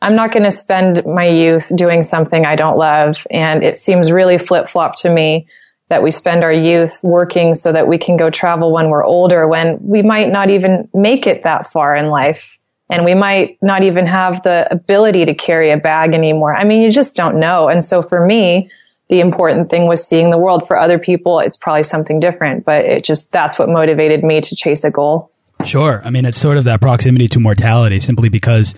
I'm 0.00 0.14
not 0.14 0.30
going 0.30 0.44
to 0.44 0.52
spend 0.52 1.04
my 1.04 1.26
youth 1.26 1.72
doing 1.74 2.02
something 2.02 2.44
I 2.44 2.54
don't 2.54 2.78
love. 2.78 3.26
And 3.30 3.64
it 3.64 3.78
seems 3.78 4.12
really 4.12 4.38
flip 4.38 4.68
flop 4.68 4.94
to 4.96 5.10
me 5.10 5.48
that 5.88 6.02
we 6.02 6.10
spend 6.10 6.44
our 6.44 6.52
youth 6.52 7.00
working 7.02 7.54
so 7.54 7.72
that 7.72 7.88
we 7.88 7.98
can 7.98 8.16
go 8.16 8.28
travel 8.28 8.72
when 8.72 8.90
we're 8.90 9.04
older, 9.04 9.48
when 9.48 9.78
we 9.80 10.02
might 10.02 10.30
not 10.30 10.50
even 10.50 10.88
make 10.92 11.26
it 11.26 11.42
that 11.42 11.72
far 11.72 11.96
in 11.96 12.08
life. 12.08 12.58
And 12.88 13.04
we 13.04 13.14
might 13.14 13.58
not 13.62 13.82
even 13.82 14.06
have 14.06 14.42
the 14.44 14.66
ability 14.70 15.24
to 15.24 15.34
carry 15.34 15.72
a 15.72 15.76
bag 15.76 16.14
anymore. 16.14 16.54
I 16.54 16.64
mean, 16.64 16.82
you 16.82 16.92
just 16.92 17.16
don't 17.16 17.40
know. 17.40 17.68
And 17.68 17.84
so 17.84 18.02
for 18.02 18.24
me, 18.24 18.70
the 19.08 19.20
important 19.20 19.70
thing 19.70 19.86
was 19.86 20.06
seeing 20.06 20.30
the 20.30 20.38
world. 20.38 20.66
For 20.66 20.78
other 20.78 20.98
people, 20.98 21.40
it's 21.40 21.56
probably 21.56 21.82
something 21.82 22.20
different, 22.20 22.64
but 22.64 22.84
it 22.84 23.04
just, 23.04 23.32
that's 23.32 23.58
what 23.58 23.68
motivated 23.68 24.22
me 24.22 24.40
to 24.40 24.56
chase 24.56 24.84
a 24.84 24.90
goal. 24.90 25.32
Sure. 25.64 26.00
I 26.04 26.10
mean, 26.10 26.24
it's 26.24 26.38
sort 26.38 26.58
of 26.58 26.64
that 26.64 26.80
proximity 26.80 27.28
to 27.28 27.40
mortality 27.40 27.98
simply 27.98 28.28
because 28.28 28.74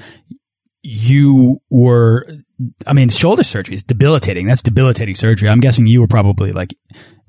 you 0.83 1.61
were, 1.71 2.27
I 2.87 2.93
mean, 2.93 3.09
shoulder 3.09 3.43
surgery 3.43 3.75
is 3.75 3.83
debilitating. 3.83 4.47
That's 4.47 4.63
debilitating 4.63 5.17
surgery. 5.17 5.49
I'm 5.49 5.61
guessing 5.61 5.87
you 5.87 6.01
were 6.01 6.07
probably 6.07 6.53
like, 6.53 6.75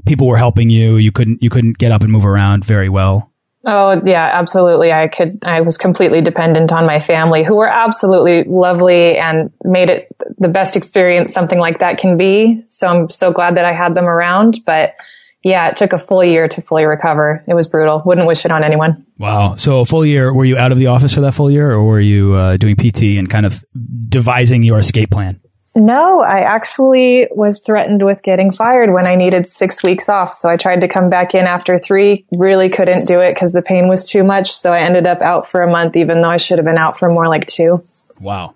people 0.05 0.27
were 0.27 0.37
helping 0.37 0.69
you. 0.69 0.95
You 0.95 1.11
couldn't, 1.11 1.41
you 1.43 1.49
couldn't 1.49 1.77
get 1.77 1.91
up 1.91 2.03
and 2.03 2.11
move 2.11 2.25
around 2.25 2.63
very 2.63 2.89
well. 2.89 3.28
Oh 3.71 4.01
yeah, 4.03 4.31
absolutely. 4.33 4.91
I 4.91 5.07
could, 5.07 5.43
I 5.43 5.61
was 5.61 5.77
completely 5.77 6.21
dependent 6.21 6.71
on 6.71 6.87
my 6.87 6.99
family 6.99 7.43
who 7.43 7.55
were 7.55 7.69
absolutely 7.69 8.43
lovely 8.45 9.15
and 9.15 9.51
made 9.63 9.91
it 9.91 10.07
the 10.39 10.47
best 10.47 10.75
experience 10.75 11.31
something 11.33 11.59
like 11.59 11.77
that 11.79 11.99
can 11.99 12.17
be. 12.17 12.63
So 12.65 12.87
I'm 12.87 13.09
so 13.11 13.31
glad 13.31 13.57
that 13.57 13.65
I 13.65 13.73
had 13.73 13.93
them 13.93 14.05
around, 14.05 14.61
but 14.65 14.95
yeah, 15.43 15.67
it 15.67 15.77
took 15.77 15.93
a 15.93 15.99
full 15.99 16.23
year 16.23 16.47
to 16.47 16.61
fully 16.63 16.85
recover. 16.85 17.43
It 17.47 17.53
was 17.53 17.67
brutal. 17.67 18.01
Wouldn't 18.05 18.25
wish 18.25 18.43
it 18.43 18.49
on 18.49 18.63
anyone. 18.63 19.05
Wow. 19.19 19.53
So 19.53 19.81
a 19.81 19.85
full 19.85 20.03
year, 20.03 20.33
were 20.33 20.45
you 20.45 20.57
out 20.57 20.71
of 20.71 20.79
the 20.79 20.87
office 20.87 21.13
for 21.13 21.21
that 21.21 21.33
full 21.33 21.51
year 21.51 21.69
or 21.71 21.83
were 21.83 22.01
you 22.01 22.33
uh, 22.33 22.57
doing 22.57 22.75
PT 22.75 23.19
and 23.19 23.29
kind 23.29 23.45
of 23.45 23.63
devising 24.09 24.63
your 24.63 24.79
escape 24.79 25.11
plan? 25.11 25.39
No, 25.75 26.21
I 26.21 26.39
actually 26.39 27.27
was 27.31 27.59
threatened 27.59 28.03
with 28.03 28.23
getting 28.23 28.51
fired 28.51 28.91
when 28.91 29.05
I 29.05 29.15
needed 29.15 29.45
six 29.45 29.83
weeks 29.83 30.09
off. 30.09 30.33
So 30.33 30.49
I 30.49 30.57
tried 30.57 30.81
to 30.81 30.87
come 30.87 31.09
back 31.09 31.35
in 31.35 31.45
after 31.45 31.77
three, 31.77 32.25
really 32.31 32.69
couldn't 32.69 33.05
do 33.07 33.19
it 33.21 33.33
because 33.33 33.53
the 33.53 33.61
pain 33.61 33.87
was 33.87 34.09
too 34.09 34.23
much. 34.23 34.51
So 34.51 34.73
I 34.73 34.79
ended 34.79 35.05
up 35.05 35.21
out 35.21 35.47
for 35.47 35.61
a 35.61 35.69
month, 35.69 35.95
even 35.95 36.21
though 36.21 36.29
I 36.29 36.37
should 36.37 36.57
have 36.57 36.65
been 36.65 36.77
out 36.77 36.97
for 36.97 37.09
more 37.09 37.27
like 37.27 37.45
two. 37.45 37.83
Wow. 38.19 38.55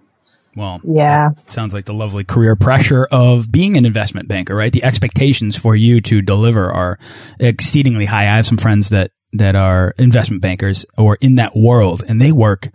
Well, 0.56 0.80
yeah. 0.84 1.32
Sounds 1.48 1.74
like 1.74 1.86
the 1.86 1.94
lovely 1.94 2.24
career 2.24 2.56
pressure 2.56 3.08
of 3.12 3.52
being 3.52 3.78
an 3.78 3.86
investment 3.86 4.28
banker, 4.28 4.56
right? 4.56 4.72
The 4.72 4.84
expectations 4.84 5.56
for 5.56 5.76
you 5.76 6.02
to 6.02 6.22
deliver 6.22 6.72
are 6.72 7.00
exceedingly 7.40 8.06
high. 8.06 8.24
I 8.24 8.36
have 8.36 8.46
some 8.46 8.58
friends 8.58 8.90
that, 8.90 9.12
that 9.34 9.56
are 9.56 9.96
investment 9.98 10.42
bankers 10.42 10.86
or 10.98 11.18
in 11.22 11.36
that 11.36 11.56
world 11.56 12.04
and 12.08 12.22
they 12.22 12.32
work 12.32 12.70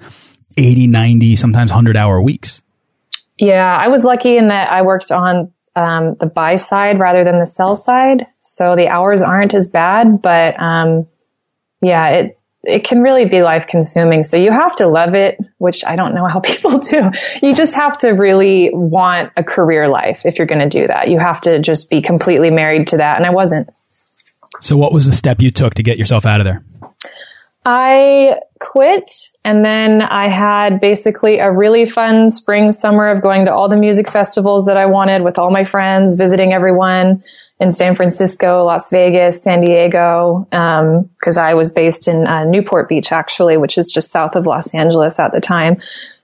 80, 0.56 0.88
90, 0.88 1.36
sometimes 1.36 1.70
100 1.70 1.96
hour 1.96 2.20
weeks. 2.20 2.62
Yeah. 3.38 3.76
I 3.76 3.88
was 3.88 4.04
lucky 4.04 4.36
in 4.36 4.48
that 4.48 4.70
I 4.70 4.82
worked 4.82 5.10
on 5.10 5.52
um, 5.76 6.16
the 6.18 6.26
buy 6.26 6.56
side 6.56 7.00
rather 7.00 7.24
than 7.24 7.38
the 7.38 7.46
sell 7.46 7.76
side. 7.76 8.26
So 8.40 8.74
the 8.76 8.88
hours 8.88 9.22
aren't 9.22 9.54
as 9.54 9.70
bad, 9.70 10.20
but, 10.22 10.60
um, 10.60 11.06
yeah, 11.80 12.08
it, 12.08 12.38
it 12.64 12.84
can 12.84 13.00
really 13.00 13.24
be 13.24 13.42
life 13.42 13.66
consuming. 13.66 14.22
So 14.22 14.36
you 14.36 14.50
have 14.50 14.74
to 14.76 14.88
love 14.88 15.14
it, 15.14 15.38
which 15.58 15.84
I 15.84 15.96
don't 15.96 16.14
know 16.14 16.26
how 16.26 16.40
people 16.44 16.78
do. 16.78 17.10
You 17.42 17.54
just 17.54 17.74
have 17.74 17.98
to 17.98 18.10
really 18.10 18.70
want 18.72 19.32
a 19.36 19.44
career 19.44 19.88
life 19.88 20.22
if 20.24 20.38
you're 20.38 20.46
going 20.46 20.68
to 20.68 20.80
do 20.80 20.86
that. 20.86 21.08
You 21.08 21.18
have 21.18 21.40
to 21.42 21.60
just 21.60 21.88
be 21.90 22.02
completely 22.02 22.50
married 22.50 22.88
to 22.88 22.96
that. 22.98 23.16
And 23.16 23.26
I 23.26 23.30
wasn't. 23.30 23.70
So 24.60 24.76
what 24.76 24.92
was 24.92 25.06
the 25.06 25.12
step 25.12 25.40
you 25.40 25.50
took 25.50 25.74
to 25.74 25.82
get 25.82 25.98
yourself 25.98 26.26
out 26.26 26.40
of 26.40 26.44
there? 26.44 26.64
I 27.70 28.40
quit 28.60 29.12
and 29.44 29.62
then 29.62 30.00
I 30.00 30.28
had 30.28 30.80
basically 30.80 31.38
a 31.38 31.52
really 31.52 31.84
fun 31.84 32.30
spring 32.30 32.72
summer 32.72 33.08
of 33.08 33.20
going 33.20 33.44
to 33.44 33.54
all 33.54 33.68
the 33.68 33.76
music 33.76 34.10
festivals 34.10 34.64
that 34.64 34.78
I 34.78 34.86
wanted 34.86 35.20
with 35.20 35.36
all 35.36 35.50
my 35.50 35.66
friends, 35.66 36.14
visiting 36.14 36.54
everyone 36.54 37.22
in 37.60 37.70
San 37.70 37.94
Francisco, 37.94 38.64
Las 38.64 38.88
Vegas, 38.88 39.42
San 39.42 39.60
Diego, 39.60 40.46
because 40.50 41.36
um, 41.36 41.44
I 41.44 41.52
was 41.52 41.68
based 41.68 42.08
in 42.08 42.26
uh, 42.26 42.44
Newport 42.44 42.88
Beach, 42.88 43.12
actually, 43.12 43.58
which 43.58 43.76
is 43.76 43.92
just 43.92 44.10
south 44.10 44.34
of 44.34 44.46
Los 44.46 44.74
Angeles 44.74 45.18
at 45.18 45.32
the 45.32 45.40
time. 45.40 45.76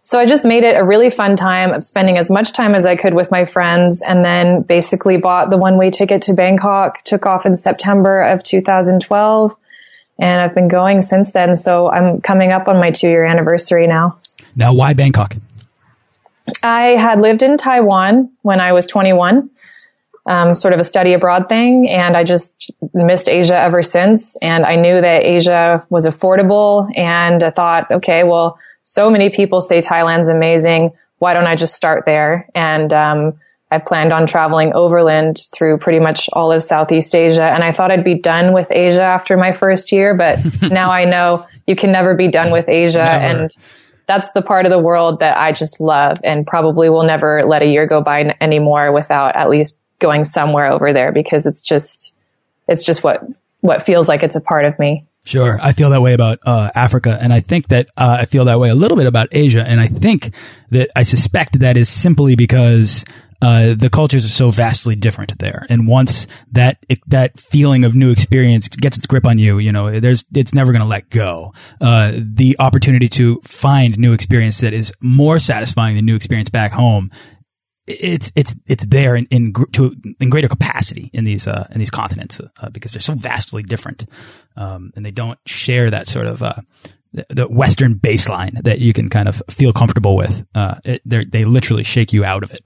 So 0.02 0.18
I 0.18 0.24
just 0.24 0.46
made 0.46 0.64
it 0.64 0.76
a 0.78 0.84
really 0.84 1.10
fun 1.10 1.36
time 1.36 1.74
of 1.74 1.84
spending 1.84 2.16
as 2.16 2.30
much 2.30 2.54
time 2.54 2.74
as 2.74 2.86
I 2.86 2.96
could 2.96 3.12
with 3.12 3.30
my 3.30 3.44
friends 3.44 4.00
and 4.00 4.24
then 4.24 4.62
basically 4.62 5.18
bought 5.18 5.50
the 5.50 5.58
one 5.58 5.76
way 5.76 5.90
ticket 5.90 6.22
to 6.22 6.32
Bangkok, 6.32 7.04
took 7.04 7.26
off 7.26 7.44
in 7.44 7.54
September 7.54 8.22
of 8.22 8.42
2012 8.42 9.54
and 10.18 10.40
I've 10.40 10.54
been 10.54 10.68
going 10.68 11.00
since 11.00 11.32
then. 11.32 11.56
So 11.56 11.90
I'm 11.90 12.20
coming 12.20 12.52
up 12.52 12.68
on 12.68 12.78
my 12.78 12.90
two 12.90 13.08
year 13.08 13.24
anniversary 13.24 13.86
now. 13.86 14.18
Now, 14.56 14.72
why 14.72 14.94
Bangkok? 14.94 15.36
I 16.62 16.96
had 16.96 17.20
lived 17.20 17.42
in 17.42 17.56
Taiwan 17.56 18.30
when 18.42 18.60
I 18.60 18.72
was 18.72 18.86
21 18.86 19.50
um, 20.26 20.54
sort 20.54 20.72
of 20.72 20.80
a 20.80 20.84
study 20.84 21.12
abroad 21.12 21.48
thing. 21.48 21.88
And 21.88 22.16
I 22.16 22.24
just 22.24 22.70
missed 22.92 23.28
Asia 23.28 23.56
ever 23.56 23.82
since. 23.82 24.36
And 24.36 24.64
I 24.64 24.76
knew 24.76 25.00
that 25.00 25.24
Asia 25.24 25.84
was 25.90 26.06
affordable. 26.06 26.90
And 26.96 27.42
I 27.42 27.50
thought, 27.50 27.90
okay, 27.90 28.24
well, 28.24 28.58
so 28.84 29.10
many 29.10 29.30
people 29.30 29.60
say 29.60 29.80
Thailand's 29.80 30.28
amazing. 30.28 30.92
Why 31.18 31.34
don't 31.34 31.46
I 31.46 31.56
just 31.56 31.74
start 31.74 32.04
there? 32.06 32.48
And, 32.54 32.92
um, 32.92 33.40
I 33.70 33.78
planned 33.78 34.12
on 34.12 34.26
traveling 34.26 34.72
overland 34.74 35.40
through 35.52 35.78
pretty 35.78 35.98
much 35.98 36.28
all 36.32 36.52
of 36.52 36.62
Southeast 36.62 37.14
Asia. 37.14 37.44
And 37.44 37.64
I 37.64 37.72
thought 37.72 37.90
I'd 37.90 38.04
be 38.04 38.14
done 38.14 38.52
with 38.52 38.68
Asia 38.70 39.02
after 39.02 39.36
my 39.36 39.52
first 39.52 39.90
year, 39.90 40.14
but 40.14 40.38
now 40.62 40.90
I 40.90 41.04
know 41.04 41.46
you 41.66 41.74
can 41.74 41.90
never 41.90 42.14
be 42.14 42.28
done 42.28 42.52
with 42.52 42.68
Asia. 42.68 42.98
Never. 42.98 43.24
And 43.24 43.50
that's 44.06 44.30
the 44.32 44.42
part 44.42 44.66
of 44.66 44.70
the 44.70 44.78
world 44.78 45.20
that 45.20 45.36
I 45.36 45.52
just 45.52 45.80
love 45.80 46.18
and 46.22 46.46
probably 46.46 46.88
will 46.88 47.04
never 47.04 47.44
let 47.44 47.62
a 47.62 47.66
year 47.66 47.86
go 47.86 48.02
by 48.02 48.36
anymore 48.40 48.92
without 48.92 49.36
at 49.36 49.48
least 49.48 49.80
going 49.98 50.24
somewhere 50.24 50.70
over 50.70 50.92
there 50.92 51.12
because 51.12 51.46
it's 51.46 51.64
just 51.64 52.14
it's 52.68 52.84
just 52.84 53.02
what 53.02 53.22
what 53.60 53.84
feels 53.84 54.08
like 54.08 54.22
it's 54.22 54.36
a 54.36 54.40
part 54.40 54.66
of 54.66 54.78
me. 54.78 55.06
Sure, 55.26 55.58
I 55.60 55.72
feel 55.72 55.88
that 55.88 56.02
way 56.02 56.12
about 56.12 56.38
uh, 56.44 56.70
Africa, 56.74 57.18
and 57.18 57.32
I 57.32 57.40
think 57.40 57.68
that 57.68 57.88
uh, 57.96 58.18
I 58.20 58.26
feel 58.26 58.44
that 58.44 58.60
way 58.60 58.68
a 58.68 58.74
little 58.74 58.98
bit 58.98 59.06
about 59.06 59.28
Asia, 59.32 59.64
and 59.66 59.80
I 59.80 59.86
think 59.86 60.34
that 60.68 60.90
I 60.94 61.02
suspect 61.02 61.60
that 61.60 61.78
is 61.78 61.88
simply 61.88 62.36
because 62.36 63.06
uh, 63.44 63.74
the 63.74 63.90
cultures 63.90 64.24
are 64.24 64.28
so 64.28 64.50
vastly 64.50 64.96
different 64.96 65.38
there. 65.38 65.66
And 65.68 65.86
once 65.86 66.26
that 66.52 66.78
that 67.08 67.38
feeling 67.38 67.84
of 67.84 67.94
new 67.94 68.10
experience 68.10 68.68
gets 68.68 68.96
its 68.96 69.06
grip 69.06 69.26
on 69.26 69.38
you, 69.38 69.58
you 69.58 69.70
know, 69.70 70.00
there's 70.00 70.24
it's 70.34 70.54
never 70.54 70.72
going 70.72 70.80
to 70.80 70.88
let 70.88 71.10
go. 71.10 71.52
Uh, 71.78 72.12
the 72.16 72.56
opportunity 72.58 73.08
to 73.08 73.40
find 73.42 73.98
new 73.98 74.14
experience 74.14 74.60
that 74.60 74.72
is 74.72 74.94
more 75.00 75.38
satisfying 75.38 75.96
than 75.96 76.06
new 76.06 76.16
experience 76.16 76.48
back 76.48 76.72
home 76.72 77.10
it's 77.86 78.32
it's 78.34 78.54
it's 78.66 78.86
there 78.86 79.14
in 79.14 79.26
in, 79.26 79.52
to, 79.72 79.94
in 80.18 80.30
greater 80.30 80.48
capacity 80.48 81.10
in 81.12 81.24
these 81.24 81.46
uh, 81.46 81.68
in 81.70 81.78
these 81.78 81.90
continents 81.90 82.40
uh, 82.40 82.70
because 82.70 82.92
they're 82.92 83.00
so 83.00 83.12
vastly 83.12 83.62
different, 83.62 84.06
um, 84.56 84.90
and 84.96 85.04
they 85.04 85.10
don't 85.10 85.38
share 85.44 85.90
that 85.90 86.08
sort 86.08 86.26
of 86.26 86.42
uh, 86.42 86.54
the, 87.12 87.46
Western 87.46 87.96
baseline 87.96 88.62
that 88.62 88.80
you 88.80 88.94
can 88.94 89.10
kind 89.10 89.28
of 89.28 89.42
feel 89.50 89.72
comfortable 89.72 90.16
with. 90.16 90.46
Uh, 90.54 90.76
they 91.04 91.44
literally 91.44 91.84
shake 91.84 92.14
you 92.14 92.24
out 92.24 92.42
of 92.42 92.52
it. 92.54 92.64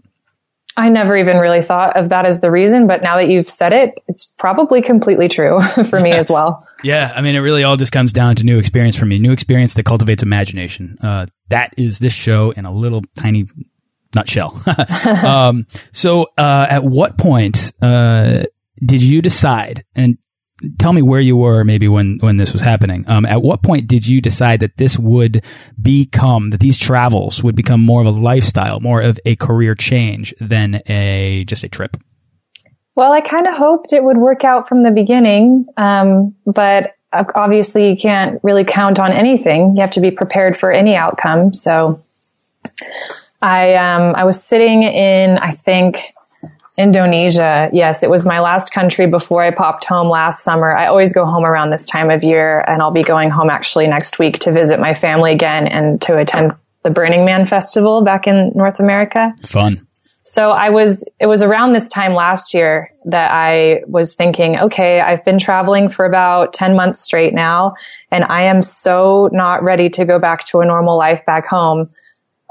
I 0.78 0.90
never 0.90 1.16
even 1.16 1.38
really 1.38 1.62
thought 1.62 1.96
of 1.96 2.10
that 2.10 2.24
as 2.24 2.40
the 2.40 2.52
reason, 2.52 2.86
but 2.86 3.02
now 3.02 3.16
that 3.16 3.28
you've 3.28 3.50
said 3.50 3.72
it, 3.72 4.00
it's 4.06 4.26
probably 4.38 4.80
completely 4.80 5.26
true 5.26 5.60
for 5.90 6.00
me 6.00 6.12
as 6.12 6.30
well. 6.30 6.64
Yeah, 6.84 7.12
I 7.12 7.22
mean, 7.22 7.34
it 7.34 7.40
really 7.40 7.64
all 7.64 7.76
just 7.76 7.90
comes 7.90 8.12
down 8.12 8.36
to 8.36 8.44
new 8.44 8.60
experience 8.60 8.94
for 8.94 9.04
me. 9.04 9.18
New 9.18 9.32
experience 9.32 9.74
that 9.74 9.82
cultivates 9.82 10.22
imagination. 10.22 10.96
Uh, 11.02 11.26
that 11.48 11.74
is 11.76 11.98
this 11.98 12.12
show 12.12 12.52
in 12.52 12.66
a 12.66 12.72
little 12.72 13.02
tiny 13.16 13.46
nutshell. 14.14 14.62
um, 15.26 15.66
so, 15.90 16.28
uh, 16.38 16.66
at 16.70 16.84
what 16.84 17.18
point 17.18 17.72
uh, 17.82 18.44
did 18.78 19.02
you 19.02 19.20
decide? 19.20 19.84
And 19.96 20.18
tell 20.78 20.92
me 20.92 21.02
where 21.02 21.20
you 21.20 21.36
were, 21.36 21.64
maybe 21.64 21.88
when 21.88 22.18
when 22.20 22.36
this 22.36 22.52
was 22.52 22.62
happening. 22.62 23.04
Um, 23.08 23.24
at 23.24 23.42
what 23.42 23.62
point 23.62 23.86
did 23.86 24.06
you 24.06 24.20
decide 24.20 24.60
that 24.60 24.76
this 24.76 24.98
would 24.98 25.44
become 25.80 26.48
that 26.50 26.60
these 26.60 26.76
travels 26.76 27.42
would 27.42 27.54
become 27.54 27.80
more 27.80 28.00
of 28.00 28.06
a 28.06 28.10
lifestyle, 28.10 28.80
more 28.80 29.00
of 29.00 29.18
a 29.24 29.36
career 29.36 29.74
change 29.74 30.34
than 30.40 30.82
a 30.86 31.44
just 31.44 31.64
a 31.64 31.68
trip? 31.68 31.96
Well, 32.94 33.12
I 33.12 33.20
kind 33.20 33.46
of 33.46 33.56
hoped 33.56 33.92
it 33.92 34.02
would 34.02 34.18
work 34.18 34.42
out 34.42 34.68
from 34.68 34.82
the 34.82 34.90
beginning, 34.90 35.66
um, 35.76 36.34
but 36.44 36.96
obviously 37.12 37.90
you 37.90 37.96
can't 37.96 38.40
really 38.42 38.64
count 38.64 38.98
on 38.98 39.12
anything. 39.12 39.76
You 39.76 39.82
have 39.82 39.92
to 39.92 40.00
be 40.00 40.10
prepared 40.10 40.58
for 40.58 40.72
any 40.72 40.94
outcome. 40.94 41.54
So 41.54 42.02
I 43.40 43.74
um 43.74 44.14
I 44.14 44.24
was 44.24 44.42
sitting 44.42 44.82
in 44.82 45.38
I 45.38 45.52
think 45.52 46.12
Indonesia. 46.78 47.68
Yes, 47.72 48.02
it 48.02 48.10
was 48.10 48.24
my 48.24 48.40
last 48.40 48.72
country 48.72 49.10
before 49.10 49.42
I 49.42 49.50
popped 49.50 49.84
home 49.84 50.08
last 50.08 50.44
summer. 50.44 50.74
I 50.74 50.86
always 50.86 51.12
go 51.12 51.24
home 51.26 51.44
around 51.44 51.70
this 51.70 51.86
time 51.86 52.10
of 52.10 52.22
year 52.22 52.64
and 52.68 52.80
I'll 52.80 52.92
be 52.92 53.02
going 53.02 53.30
home 53.30 53.50
actually 53.50 53.86
next 53.86 54.18
week 54.18 54.38
to 54.40 54.52
visit 54.52 54.78
my 54.78 54.94
family 54.94 55.32
again 55.32 55.66
and 55.66 56.00
to 56.02 56.16
attend 56.16 56.52
the 56.84 56.90
Burning 56.90 57.24
Man 57.24 57.46
festival 57.46 58.02
back 58.02 58.26
in 58.26 58.52
North 58.54 58.78
America. 58.78 59.34
Fun. 59.44 59.84
So 60.22 60.50
I 60.50 60.68
was, 60.68 61.08
it 61.18 61.26
was 61.26 61.42
around 61.42 61.72
this 61.72 61.88
time 61.88 62.12
last 62.12 62.52
year 62.52 62.90
that 63.06 63.30
I 63.32 63.80
was 63.86 64.14
thinking, 64.14 64.60
okay, 64.60 65.00
I've 65.00 65.24
been 65.24 65.38
traveling 65.38 65.88
for 65.88 66.04
about 66.04 66.52
10 66.52 66.76
months 66.76 67.00
straight 67.00 67.32
now 67.32 67.74
and 68.10 68.24
I 68.24 68.42
am 68.42 68.60
so 68.60 69.30
not 69.32 69.62
ready 69.62 69.88
to 69.90 70.04
go 70.04 70.18
back 70.18 70.44
to 70.46 70.60
a 70.60 70.66
normal 70.66 70.98
life 70.98 71.24
back 71.24 71.46
home 71.46 71.86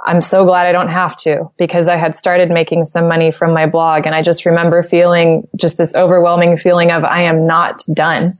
I'm 0.05 0.21
so 0.21 0.45
glad 0.45 0.67
I 0.67 0.71
don't 0.71 0.89
have 0.89 1.17
to 1.17 1.51
because 1.57 1.87
I 1.87 1.97
had 1.97 2.15
started 2.15 2.49
making 2.49 2.83
some 2.83 3.07
money 3.07 3.31
from 3.31 3.53
my 3.53 3.65
blog. 3.65 4.05
And 4.05 4.13
I 4.13 4.21
just 4.21 4.45
remember 4.45 4.83
feeling 4.83 5.47
just 5.59 5.77
this 5.77 5.95
overwhelming 5.95 6.57
feeling 6.57 6.91
of 6.91 7.03
I 7.03 7.23
am 7.23 7.47
not 7.47 7.81
done. 7.93 8.37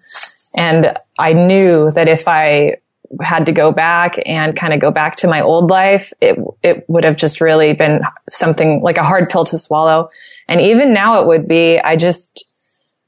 And 0.56 0.98
I 1.18 1.34
knew 1.34 1.90
that 1.92 2.08
if 2.08 2.28
I 2.28 2.78
had 3.22 3.46
to 3.46 3.52
go 3.52 3.72
back 3.72 4.20
and 4.26 4.56
kind 4.56 4.74
of 4.74 4.80
go 4.80 4.92
back 4.92 5.16
to 5.18 5.28
my 5.28 5.42
old 5.42 5.70
life, 5.70 6.14
it, 6.22 6.38
it 6.62 6.86
would 6.90 7.06
have 7.06 7.16
just 7.16 7.42
really 7.42 7.74
been 7.74 8.02
something 8.30 8.82
like 8.82 8.98
a 8.98 9.04
hard 9.04 9.30
pill 9.30 9.46
to 9.46 9.58
swallow. 9.58 10.10
And 10.48 10.62
even 10.62 10.94
now 10.94 11.22
it 11.22 11.28
would 11.28 11.48
be, 11.48 11.80
I 11.80 11.96
just, 11.96 12.46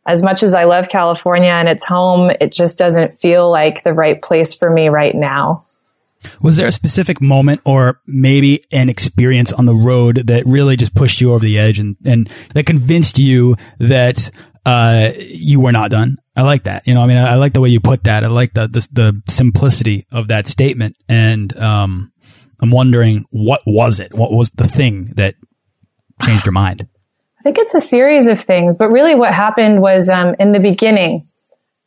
as 0.07 0.23
much 0.23 0.41
as 0.41 0.53
I 0.53 0.63
love 0.63 0.89
California 0.89 1.51
and 1.51 1.67
it's 1.69 1.85
home, 1.85 2.31
it 2.41 2.51
just 2.51 2.77
doesn't 2.77 3.19
feel 3.19 3.49
like 3.49 3.83
the 3.83 3.93
right 3.93 4.21
place 4.21 4.53
for 4.53 4.69
me 4.69 4.89
right 4.89 5.15
now. 5.15 5.59
Was 6.41 6.57
there 6.57 6.67
a 6.67 6.71
specific 6.71 7.21
moment 7.21 7.61
or 7.65 8.01
maybe 8.05 8.63
an 8.71 8.89
experience 8.89 9.53
on 9.53 9.65
the 9.65 9.75
road 9.75 10.27
that 10.27 10.45
really 10.45 10.75
just 10.75 10.93
pushed 10.93 11.21
you 11.21 11.33
over 11.33 11.43
the 11.43 11.57
edge 11.57 11.79
and, 11.79 11.95
and 12.05 12.29
that 12.53 12.65
convinced 12.65 13.19
you 13.19 13.55
that 13.79 14.29
uh, 14.65 15.11
you 15.17 15.59
were 15.59 15.71
not 15.71 15.91
done? 15.91 16.17
I 16.35 16.43
like 16.43 16.63
that. 16.63 16.87
You 16.87 16.93
know, 16.93 17.01
I 17.01 17.07
mean, 17.07 17.17
I, 17.17 17.31
I 17.31 17.35
like 17.35 17.53
the 17.53 17.61
way 17.61 17.69
you 17.69 17.79
put 17.79 18.05
that. 18.05 18.23
I 18.23 18.27
like 18.27 18.53
the, 18.53 18.67
the, 18.67 18.87
the 18.91 19.21
simplicity 19.31 20.05
of 20.11 20.29
that 20.29 20.47
statement. 20.47 20.95
And 21.07 21.55
um, 21.57 22.11
I'm 22.61 22.71
wondering, 22.71 23.25
what 23.29 23.61
was 23.65 23.99
it? 23.99 24.13
What 24.13 24.31
was 24.31 24.49
the 24.51 24.67
thing 24.67 25.05
that 25.15 25.35
changed 26.21 26.45
your 26.45 26.53
mind? 26.53 26.87
I 27.39 27.43
think 27.43 27.57
it's 27.57 27.75
a 27.75 27.81
series 27.81 28.27
of 28.27 28.41
things, 28.41 28.75
but 28.75 28.89
really 28.89 29.15
what 29.15 29.33
happened 29.33 29.81
was 29.81 30.09
um, 30.09 30.35
in 30.39 30.51
the 30.51 30.59
beginning, 30.59 31.21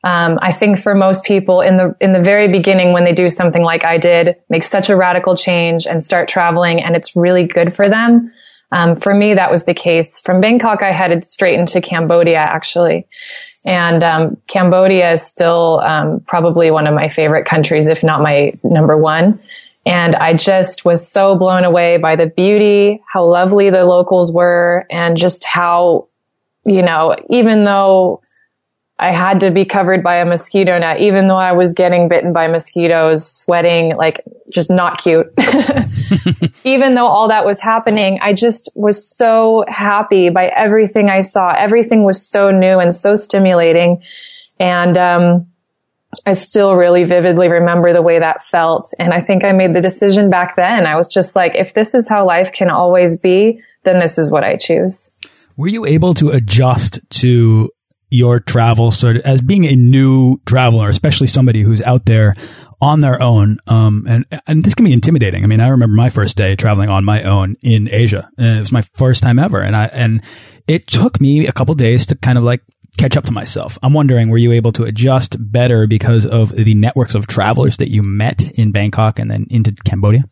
um, 0.05 0.39
I 0.43 0.53
think 0.53 0.81
for 0.81 0.95
most 0.95 1.25
people 1.25 1.61
in 1.61 1.77
the 1.77 1.95
in 2.01 2.13
the 2.13 2.21
very 2.21 2.51
beginning, 2.51 2.93
when 2.93 3.05
they 3.05 3.13
do 3.13 3.29
something 3.29 3.63
like 3.63 3.85
I 3.85 3.99
did, 3.99 4.37
make 4.49 4.65
such 4.65 4.91
a 4.91 4.97
radical 4.97 5.37
change 5.37 5.87
and 5.87 6.03
start 6.03 6.29
traveling, 6.29 6.83
and 6.83 6.97
it's 6.97 7.15
really 7.15 7.45
good 7.45 7.75
for 7.75 7.89
them. 7.89 8.33
Um, 8.73 8.99
for 8.99 9.15
me, 9.15 9.35
that 9.35 9.51
was 9.51 9.65
the 9.65 9.75
case. 9.75 10.19
From 10.19 10.41
Bangkok, 10.41 10.83
I 10.83 10.93
headed 10.93 11.25
straight 11.25 11.59
into 11.59 11.81
Cambodia, 11.81 12.39
actually, 12.39 13.07
and 13.65 14.03
um, 14.03 14.37
Cambodia 14.49 15.13
is 15.13 15.23
still 15.23 15.79
um, 15.81 16.21
probably 16.27 16.73
one 16.73 16.89
of 16.89 16.95
my 16.95 17.09
favorite 17.09 17.45
countries, 17.45 17.87
if 17.87 18.03
not 18.03 18.23
my 18.23 18.55
number 18.65 18.97
one. 18.97 19.41
And 19.85 20.15
I 20.15 20.35
just 20.35 20.85
was 20.85 21.09
so 21.09 21.37
blown 21.37 21.65
away 21.65 21.97
by 21.97 22.15
the 22.17 22.27
beauty, 22.27 23.03
how 23.13 23.25
lovely 23.25 23.71
the 23.71 23.85
locals 23.85 24.33
were, 24.33 24.87
and 24.91 25.17
just 25.17 25.45
how, 25.45 26.09
you 26.65 26.83
know, 26.83 27.17
even 27.31 27.65
though 27.65 28.23
I 29.03 29.11
had 29.11 29.41
to 29.41 29.51
be 29.51 29.65
covered 29.65 30.05
by 30.05 30.19
a 30.19 30.25
mosquito 30.25 30.79
net, 30.79 31.01
even 31.01 31.27
though 31.27 31.35
I 31.35 31.51
was 31.51 31.73
getting 31.73 32.09
bitten 32.09 32.33
by 32.33 32.47
mosquitoes, 32.47 33.29
sweating, 33.29 33.97
like 33.97 34.23
just 34.49 34.71
not 34.71 35.03
cute. 35.03 35.27
even 36.65 36.95
though 36.95 37.09
all 37.09 37.27
that 37.27 37.45
was 37.45 37.59
happening, 37.59 38.21
I 38.23 38.33
just 38.33 38.71
was 38.77 39.05
so 39.05 39.65
happy 39.67 40.31
by 40.31 40.47
everything 40.47 41.11
I 41.11 41.23
saw. 41.23 41.53
Everything 41.53 42.05
was 42.05 42.25
so 42.25 42.53
new 42.53 42.79
and 42.79 42.95
so 42.95 43.17
stimulating. 43.17 44.05
And, 44.61 44.97
um, 44.97 45.49
I 46.25 46.35
still 46.35 46.77
really 46.77 47.03
vividly 47.03 47.49
remember 47.49 47.93
the 47.93 48.03
way 48.03 48.21
that 48.21 48.47
felt. 48.47 48.87
And 49.01 49.13
I 49.13 49.21
think 49.21 49.45
I 49.45 49.51
made 49.51 49.75
the 49.75 49.81
decision 49.81 50.31
back 50.31 50.55
then. 50.55 50.87
I 50.87 50.95
was 50.95 51.09
just 51.09 51.35
like, 51.35 51.57
if 51.57 51.75
this 51.75 51.95
is 51.95 52.09
how 52.09 52.25
life 52.25 52.53
can 52.53 52.71
always 52.71 53.19
be, 53.19 53.61
then 53.83 53.99
this 53.99 54.17
is 54.17 54.31
what 54.31 54.45
I 54.45 54.57
choose. 54.57 55.11
Were 55.57 55.69
you 55.69 55.87
able 55.87 56.15
to 56.15 56.31
adjust 56.31 57.01
to 57.11 57.71
your 58.13 58.41
travel 58.41 58.91
sort 58.91 59.17
of 59.17 59.23
as 59.23 59.41
being 59.41 59.65
a 59.65 59.75
new 59.75 60.39
traveler, 60.47 60.89
especially 60.89 61.27
somebody 61.27 61.63
who's 61.63 61.83
out 61.83 62.05
there 62.07 62.35
on 62.81 63.01
their 63.01 63.23
own. 63.23 63.59
Um, 63.67 64.07
and, 64.09 64.43
and 64.47 64.65
this 64.65 64.75
can 64.75 64.85
be 64.85 64.93
intimidating. 64.93 65.45
I 65.45 65.47
mean, 65.47 65.61
I 65.61 65.69
remember 65.69 65.95
my 65.95 66.11
first 66.11 66.37
day 66.37 66.57
traveling 66.57 66.89
on 66.89 67.05
my 67.05 67.23
own 67.23 67.57
in 67.63 67.89
Asia. 67.91 68.29
it 68.37 68.59
was 68.59 68.73
my 68.73 68.83
first 68.83 69.23
time 69.23 69.39
ever. 69.39 69.61
And 69.61 69.77
I, 69.77 69.87
and 69.87 70.23
it 70.67 70.87
took 70.87 71.21
me 71.21 71.47
a 71.47 71.53
couple 71.53 71.75
days 71.75 72.07
to 72.07 72.17
kind 72.17 72.37
of 72.37 72.45
like 72.45 72.63
catch 72.99 73.17
up 73.17 73.25
to 73.25 73.33
myself. 73.33 73.79
I'm 73.83 73.93
wondering, 73.93 74.29
were 74.29 74.39
you 74.39 74.53
able 74.53 74.73
to 74.73 74.85
adjust 74.85 75.37
better 75.39 75.87
because 75.87 76.27
of 76.27 76.55
the 76.55 76.75
networks 76.75 77.15
of 77.15 77.27
travelers 77.27 77.79
that 77.79 77.91
you 77.91 78.03
met 78.03 78.51
in 78.59 78.73
Bangkok 78.73 79.19
and 79.19 79.31
then 79.31 79.47
into 79.49 79.73
Cambodia? 79.85 80.25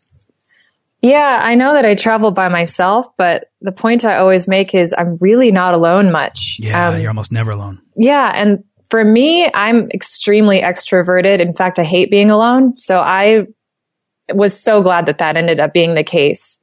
Yeah, 1.02 1.40
I 1.42 1.54
know 1.54 1.72
that 1.72 1.86
I 1.86 1.94
travel 1.94 2.30
by 2.30 2.48
myself, 2.48 3.06
but 3.16 3.46
the 3.62 3.72
point 3.72 4.04
I 4.04 4.16
always 4.16 4.46
make 4.46 4.74
is 4.74 4.94
I'm 4.96 5.16
really 5.20 5.50
not 5.50 5.74
alone 5.74 6.12
much. 6.12 6.58
Yeah, 6.58 6.88
um, 6.88 7.00
you're 7.00 7.08
almost 7.08 7.32
never 7.32 7.50
alone. 7.50 7.80
Yeah, 7.96 8.30
and 8.34 8.64
for 8.90 9.04
me, 9.04 9.48
I'm 9.54 9.88
extremely 9.92 10.60
extroverted. 10.60 11.40
In 11.40 11.52
fact, 11.52 11.78
I 11.78 11.84
hate 11.84 12.10
being 12.10 12.30
alone. 12.30 12.76
So 12.76 13.00
I 13.00 13.46
was 14.34 14.60
so 14.60 14.82
glad 14.82 15.06
that 15.06 15.18
that 15.18 15.36
ended 15.36 15.60
up 15.60 15.72
being 15.72 15.94
the 15.94 16.04
case. 16.04 16.62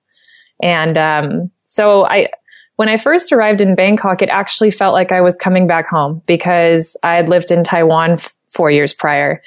And 0.61 0.97
um, 0.97 1.51
so 1.67 2.05
I, 2.05 2.27
when 2.75 2.89
I 2.89 2.97
first 2.97 3.31
arrived 3.31 3.61
in 3.61 3.75
Bangkok, 3.75 4.21
it 4.21 4.29
actually 4.29 4.71
felt 4.71 4.93
like 4.93 5.11
I 5.11 5.21
was 5.21 5.35
coming 5.35 5.67
back 5.67 5.87
home 5.87 6.21
because 6.25 6.97
I 7.03 7.15
had 7.15 7.29
lived 7.29 7.49
in 7.49 7.63
Taiwan 7.63 8.11
f- 8.13 8.35
four 8.49 8.69
years 8.69 8.93
prior. 8.93 9.41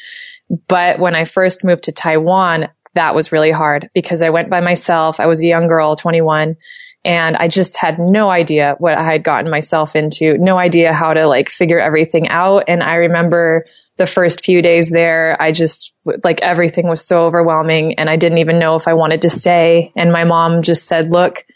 But 0.69 0.99
when 0.99 1.15
I 1.15 1.25
first 1.25 1.65
moved 1.65 1.85
to 1.85 1.93
Taiwan, 1.93 2.69
that 2.95 3.15
was 3.15 3.33
really 3.33 3.51
hard 3.51 3.91
because 3.95 4.23
I 4.23 4.31
went 4.31 4.51
by 4.51 4.61
myself. 4.61 5.21
I 5.21 5.27
was 5.27 5.41
a 5.41 5.47
young 5.47 5.69
girl, 5.69 5.97
21, 5.97 6.57
and 7.05 7.37
I 7.37 7.49
just 7.49 7.77
had 7.77 7.99
no 7.99 8.31
idea 8.31 8.77
what 8.79 8.99
I 8.99 9.03
had 9.03 9.25
gotten 9.25 9.51
myself 9.51 9.97
into, 9.97 10.37
no 10.39 10.59
idea 10.59 10.93
how 10.93 11.15
to 11.15 11.27
like 11.27 11.49
figure 11.49 11.81
everything 11.81 12.29
out. 12.29 12.65
And 12.69 12.83
I 12.83 12.97
remember 12.97 13.65
the 13.97 14.07
first 14.07 14.45
few 14.45 14.61
days 14.63 14.91
there, 14.91 15.37
I 15.41 15.53
just 15.53 15.95
like 16.25 16.43
everything 16.43 16.89
was 16.89 17.07
so 17.07 17.27
overwhelming 17.27 17.95
and 17.95 18.11
I 18.11 18.17
didn't 18.17 18.39
even 18.39 18.59
know 18.59 18.77
if 18.77 18.89
I 18.89 18.95
wanted 18.95 19.23
to 19.23 19.29
stay. 19.29 19.93
And 19.97 20.13
my 20.13 20.25
mom 20.25 20.63
just 20.63 20.87
said, 20.87 21.11
look, 21.11 21.47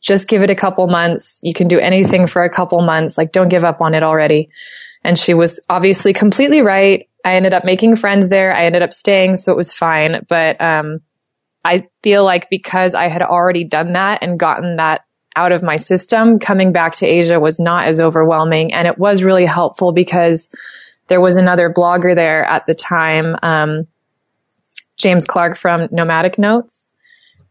just 0.00 0.28
give 0.28 0.42
it 0.42 0.50
a 0.50 0.54
couple 0.54 0.86
months. 0.86 1.40
You 1.42 1.54
can 1.54 1.66
do 1.68 1.78
anything 1.78 2.26
for 2.26 2.42
a 2.42 2.50
couple 2.50 2.80
months. 2.82 3.16
Like 3.16 3.32
don't 3.32 3.48
give 3.48 3.64
up 3.64 3.80
on 3.80 3.94
it 3.94 4.02
already. 4.02 4.50
And 5.02 5.18
she 5.18 5.34
was 5.34 5.60
obviously 5.68 6.12
completely 6.12 6.60
right. 6.60 7.08
I 7.24 7.36
ended 7.36 7.54
up 7.54 7.64
making 7.64 7.96
friends 7.96 8.28
there. 8.28 8.54
I 8.54 8.66
ended 8.66 8.82
up 8.82 8.92
staying, 8.92 9.36
so 9.36 9.50
it 9.50 9.56
was 9.56 9.72
fine. 9.72 10.26
But 10.28 10.60
um, 10.60 11.00
I 11.64 11.88
feel 12.02 12.24
like 12.24 12.50
because 12.50 12.94
I 12.94 13.08
had 13.08 13.22
already 13.22 13.64
done 13.64 13.94
that 13.94 14.22
and 14.22 14.38
gotten 14.38 14.76
that 14.76 15.06
out 15.34 15.50
of 15.50 15.62
my 15.62 15.76
system, 15.76 16.38
coming 16.38 16.72
back 16.72 16.96
to 16.96 17.06
Asia 17.06 17.40
was 17.40 17.58
not 17.58 17.88
as 17.88 18.00
overwhelming. 18.00 18.72
And 18.72 18.86
it 18.86 18.98
was 18.98 19.24
really 19.24 19.46
helpful 19.46 19.92
because 19.92 20.50
there 21.08 21.20
was 21.20 21.36
another 21.36 21.72
blogger 21.72 22.14
there 22.14 22.44
at 22.44 22.66
the 22.66 22.74
time, 22.74 23.36
um, 23.42 23.86
James 24.96 25.26
Clark 25.26 25.56
from 25.56 25.88
Nomadic 25.90 26.38
Notes. 26.38 26.90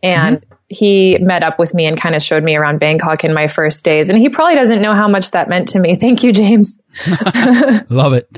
And 0.02 0.38
mm-hmm. 0.38 0.54
he 0.70 1.18
met 1.20 1.44
up 1.44 1.60
with 1.60 1.74
me 1.74 1.86
and 1.86 2.00
kind 2.00 2.16
of 2.16 2.22
showed 2.22 2.44
me 2.44 2.56
around 2.56 2.80
Bangkok 2.80 3.24
in 3.24 3.34
my 3.34 3.48
first 3.48 3.84
days. 3.84 4.10
And 4.10 4.20
he 4.20 4.30
probably 4.30 4.56
doesn't 4.56 4.82
know 4.82 4.94
how 4.94 5.08
much 5.08 5.32
that 5.32 5.50
meant 5.50 5.70
to 5.70 5.80
me. 5.80 5.96
Thank 6.04 6.24
you, 6.24 6.32
James. 6.32 6.80
Love 7.90 8.14
it 8.14 8.30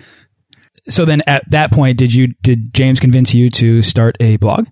so 0.90 1.06
then 1.06 1.22
at 1.28 1.50
that 1.52 1.72
point, 1.72 1.98
did 1.98 2.14
you 2.14 2.34
did 2.42 2.74
James 2.74 3.00
convince 3.00 3.34
you 3.34 3.50
to 3.52 3.82
start 3.82 4.18
a 4.20 4.38
blog? 4.38 4.68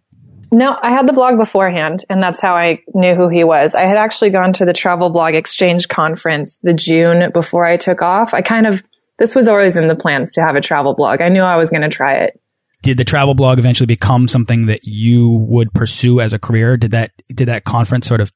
No, 0.51 0.77
I 0.79 0.91
had 0.91 1.07
the 1.07 1.13
blog 1.13 1.37
beforehand, 1.37 2.05
and 2.09 2.21
that's 2.21 2.39
how 2.39 2.53
I 2.53 2.83
knew 2.93 3.15
who 3.15 3.27
he 3.27 3.43
was. 3.43 3.73
I 3.73 3.87
had 3.87 3.97
actually 3.97 4.29
gone 4.29 4.53
to 4.53 4.65
the 4.65 4.73
Travel 4.73 5.09
Blog 5.09 5.33
Exchange 5.33 5.87
conference 5.87 6.59
the 6.59 6.75
June 6.75 7.31
before 7.31 7.65
I 7.65 7.77
took 7.77 8.03
off. 8.03 8.35
I 8.35 8.41
kind 8.41 8.67
of 8.67 8.83
this 9.17 9.33
was 9.33 9.47
always 9.47 9.77
in 9.77 9.87
the 9.87 9.95
plans 9.95 10.31
to 10.33 10.41
have 10.41 10.55
a 10.55 10.61
travel 10.61 10.93
blog. 10.93 11.21
I 11.21 11.29
knew 11.29 11.41
I 11.41 11.57
was 11.57 11.69
going 11.69 11.81
to 11.81 11.89
try 11.89 12.15
it. 12.15 12.39
Did 12.81 12.97
the 12.97 13.05
travel 13.05 13.33
blog 13.33 13.59
eventually 13.59 13.87
become 13.87 14.27
something 14.27 14.65
that 14.67 14.83
you 14.83 15.29
would 15.29 15.73
pursue 15.73 16.19
as 16.19 16.33
a 16.33 16.39
career? 16.39 16.77
Did 16.77 16.91
that 16.91 17.11
did 17.33 17.47
that 17.47 17.63
conference 17.63 18.07
sort 18.07 18.21
of 18.21 18.31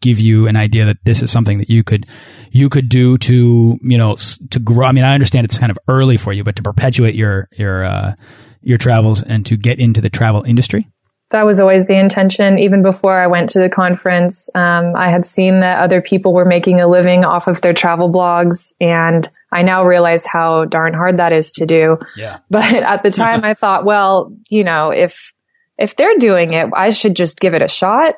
give 0.00 0.18
you 0.18 0.46
an 0.46 0.56
idea 0.56 0.86
that 0.86 0.98
this 1.04 1.22
is 1.22 1.30
something 1.30 1.58
that 1.58 1.70
you 1.70 1.84
could 1.84 2.04
you 2.50 2.68
could 2.68 2.88
do 2.88 3.18
to 3.18 3.78
you 3.82 3.98
know 3.98 4.16
to 4.50 4.58
grow. 4.58 4.86
I 4.86 4.92
mean, 4.92 5.04
I 5.04 5.14
understand 5.14 5.44
it's 5.44 5.58
kind 5.58 5.70
of 5.70 5.78
early 5.88 6.16
for 6.16 6.32
you, 6.32 6.44
but 6.44 6.56
to 6.56 6.62
perpetuate 6.62 7.14
your 7.14 7.48
your 7.52 7.84
uh, 7.84 8.14
your 8.62 8.78
travels 8.78 9.22
and 9.22 9.44
to 9.46 9.56
get 9.56 9.78
into 9.78 10.00
the 10.00 10.10
travel 10.10 10.42
industry. 10.42 10.88
That 11.30 11.46
was 11.46 11.60
always 11.60 11.86
the 11.86 11.98
intention. 11.98 12.58
Even 12.58 12.82
before 12.82 13.16
I 13.16 13.28
went 13.28 13.50
to 13.50 13.60
the 13.60 13.68
conference, 13.68 14.50
um, 14.56 14.96
I 14.96 15.10
had 15.10 15.24
seen 15.24 15.60
that 15.60 15.80
other 15.80 16.02
people 16.02 16.34
were 16.34 16.44
making 16.44 16.80
a 16.80 16.88
living 16.88 17.24
off 17.24 17.46
of 17.46 17.60
their 17.60 17.72
travel 17.72 18.10
blogs, 18.10 18.72
and 18.80 19.28
I 19.52 19.62
now 19.62 19.84
realize 19.84 20.26
how 20.26 20.64
darn 20.64 20.92
hard 20.92 21.18
that 21.18 21.32
is 21.32 21.52
to 21.52 21.66
do. 21.66 21.98
Yeah. 22.16 22.38
But 22.50 22.74
at 22.74 23.04
the 23.04 23.12
time, 23.12 23.44
I 23.44 23.54
thought, 23.54 23.84
well, 23.84 24.36
you 24.48 24.64
know, 24.64 24.90
if 24.90 25.32
if 25.78 25.94
they're 25.94 26.18
doing 26.18 26.52
it, 26.52 26.68
I 26.74 26.90
should 26.90 27.14
just 27.14 27.38
give 27.38 27.54
it 27.54 27.62
a 27.62 27.68
shot. 27.68 28.16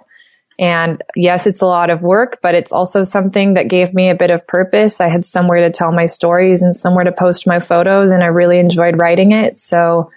And 0.58 1.02
yes, 1.16 1.46
it's 1.46 1.62
a 1.62 1.66
lot 1.66 1.90
of 1.90 2.02
work, 2.02 2.38
but 2.42 2.54
it's 2.54 2.72
also 2.72 3.02
something 3.02 3.54
that 3.54 3.68
gave 3.68 3.94
me 3.94 4.10
a 4.10 4.14
bit 4.14 4.30
of 4.30 4.46
purpose. 4.46 5.00
I 5.00 5.08
had 5.08 5.24
somewhere 5.24 5.60
to 5.60 5.70
tell 5.70 5.92
my 5.92 6.06
stories 6.06 6.62
and 6.62 6.74
somewhere 6.74 7.04
to 7.04 7.12
post 7.12 7.46
my 7.46 7.58
photos 7.58 8.10
and 8.10 8.22
I 8.22 8.26
really 8.26 8.58
enjoyed 8.58 8.98
writing 8.98 9.32
it. 9.32 9.58
So 9.58 10.10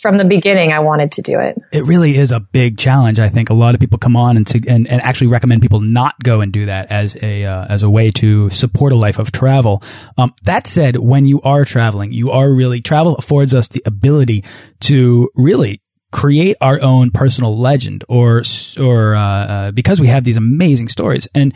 from 0.00 0.18
the 0.18 0.24
beginning, 0.24 0.70
I 0.70 0.80
wanted 0.80 1.12
to 1.12 1.22
do 1.22 1.40
it. 1.40 1.56
It 1.72 1.84
really 1.84 2.16
is 2.16 2.30
a 2.30 2.40
big 2.40 2.76
challenge. 2.76 3.18
I 3.18 3.30
think 3.30 3.48
a 3.48 3.54
lot 3.54 3.74
of 3.74 3.80
people 3.80 3.98
come 3.98 4.16
on 4.16 4.36
and, 4.36 4.46
to, 4.48 4.60
and, 4.68 4.86
and 4.86 5.00
actually 5.00 5.28
recommend 5.28 5.62
people 5.62 5.80
not 5.80 6.14
go 6.22 6.42
and 6.42 6.52
do 6.52 6.66
that 6.66 6.90
as 6.90 7.16
a, 7.22 7.44
uh, 7.44 7.66
as 7.70 7.82
a 7.82 7.88
way 7.88 8.10
to 8.12 8.50
support 8.50 8.92
a 8.92 8.96
life 8.96 9.18
of 9.18 9.32
travel. 9.32 9.82
Um, 10.18 10.34
that 10.42 10.66
said, 10.66 10.96
when 10.96 11.24
you 11.24 11.40
are 11.40 11.64
traveling, 11.64 12.12
you 12.12 12.32
are 12.32 12.52
really, 12.52 12.82
travel 12.82 13.16
affords 13.16 13.54
us 13.54 13.68
the 13.68 13.82
ability 13.86 14.44
to 14.80 15.30
really 15.36 15.80
create 16.14 16.56
our 16.60 16.80
own 16.80 17.10
personal 17.10 17.58
legend 17.58 18.04
or 18.08 18.40
or 18.78 19.16
uh, 19.16 19.20
uh, 19.20 19.70
because 19.72 20.00
we 20.00 20.06
have 20.06 20.22
these 20.22 20.36
amazing 20.36 20.86
stories 20.86 21.26
and 21.34 21.52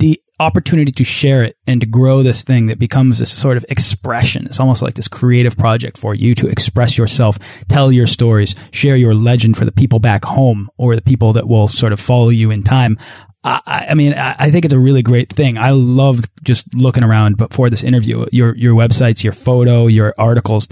the 0.00 0.20
opportunity 0.38 0.92
to 0.92 1.02
share 1.02 1.44
it 1.44 1.56
and 1.66 1.80
to 1.80 1.86
grow 1.86 2.22
this 2.22 2.42
thing 2.42 2.66
that 2.66 2.78
becomes 2.78 3.20
this 3.20 3.32
sort 3.32 3.56
of 3.56 3.64
expression. 3.70 4.44
It's 4.44 4.60
almost 4.60 4.82
like 4.82 4.96
this 4.96 5.08
creative 5.08 5.56
project 5.56 5.96
for 5.96 6.14
you 6.14 6.34
to 6.34 6.46
express 6.48 6.98
yourself, 6.98 7.38
tell 7.68 7.90
your 7.90 8.06
stories, 8.06 8.54
share 8.70 8.96
your 8.96 9.14
legend 9.14 9.56
for 9.56 9.64
the 9.64 9.72
people 9.72 9.98
back 9.98 10.26
home 10.26 10.68
or 10.76 10.94
the 10.94 11.00
people 11.00 11.32
that 11.32 11.48
will 11.48 11.66
sort 11.66 11.94
of 11.94 11.98
follow 12.00 12.28
you 12.28 12.50
in 12.50 12.60
time. 12.60 12.98
I, 13.42 13.86
I 13.90 13.94
mean, 13.94 14.12
I 14.12 14.50
think 14.50 14.66
it's 14.66 14.74
a 14.74 14.78
really 14.78 15.02
great 15.02 15.30
thing. 15.30 15.56
I 15.56 15.70
loved 15.70 16.28
just 16.42 16.74
looking 16.74 17.02
around 17.02 17.38
before 17.38 17.70
this 17.70 17.82
interview. 17.82 18.26
Your 18.30 18.54
your 18.56 18.74
websites, 18.74 19.24
your 19.24 19.32
photo, 19.32 19.86
your 19.86 20.14
articles, 20.18 20.66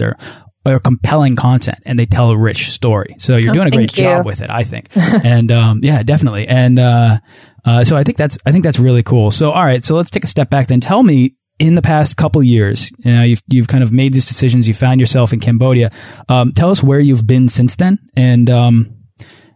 they're 0.65 0.79
compelling 0.79 1.37
content 1.37 1.79
and 1.85 1.99
they 1.99 2.07
tell 2.07 2.31
a 2.31 2.37
rich 2.37 2.71
story. 2.71 3.17
So 3.19 3.37
you're 3.37 3.51
oh, 3.51 3.55
doing 3.55 3.69
a 3.69 3.71
great 3.71 3.97
you. 3.97 4.05
job 4.05 4.27
with 4.27 4.41
it, 4.41 4.51
I 4.51 4.65
think. 4.65 4.89
and 4.97 5.51
um, 5.51 5.81
yeah, 5.83 6.03
definitely. 6.03 6.47
And 6.49 6.79
uh, 6.79 7.19
uh, 7.65 7.85
so 7.85 7.97
I 7.97 8.05
think 8.05 8.19
that's 8.19 8.39
I 8.45 8.53
think 8.53 8.65
that's 8.65 8.79
really 8.79 9.03
cool. 9.03 9.31
So 9.31 9.51
all 9.51 9.65
right, 9.65 9.85
so 9.85 9.97
let's 9.97 10.11
take 10.11 10.25
a 10.25 10.29
step 10.29 10.51
back. 10.51 10.67
Then 10.67 10.81
tell 10.81 11.03
me 11.03 11.37
in 11.59 11.75
the 11.75 11.83
past 11.83 12.17
couple 12.17 12.43
years, 12.43 12.91
you 12.99 13.13
know, 13.13 13.23
you've 13.23 13.43
you've 13.49 13.69
kind 13.69 13.83
of 13.83 13.93
made 13.93 14.13
these 14.13 14.27
decisions. 14.27 14.69
You 14.69 14.75
found 14.75 15.01
yourself 15.01 15.33
in 15.33 15.41
Cambodia. 15.41 15.91
Um, 16.29 16.53
tell 16.53 16.71
us 16.71 16.83
where 16.83 17.01
you've 17.01 17.27
been 17.27 17.49
since 17.49 17.77
then, 17.77 17.99
and 18.17 18.49
um, 18.51 18.95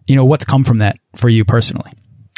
you 0.07 0.17
know 0.17 0.25
what's 0.25 0.45
come 0.45 0.65
from 0.65 0.79
that 0.79 0.97
for 1.17 1.29
you 1.29 1.45
personally. 1.45 1.91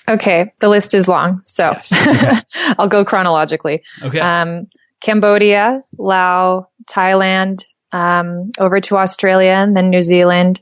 Okay, 0.09 0.53
the 0.61 0.69
list 0.69 0.95
is 0.95 1.09
long, 1.09 1.43
so 1.45 1.71
yes, 1.71 1.93
okay. 1.93 2.75
I'll 2.79 2.89
go 2.89 3.05
chronologically. 3.05 3.83
Okay. 4.03 4.21
Um, 4.21 4.67
Cambodia, 5.01 5.83
Laos, 5.99 6.65
Thailand, 6.89 7.63
um, 7.97 8.45
over 8.59 8.79
to 8.81 8.99
Australia, 8.99 9.53
and 9.53 9.75
then 9.75 9.89
New 9.89 10.03
Zealand, 10.03 10.61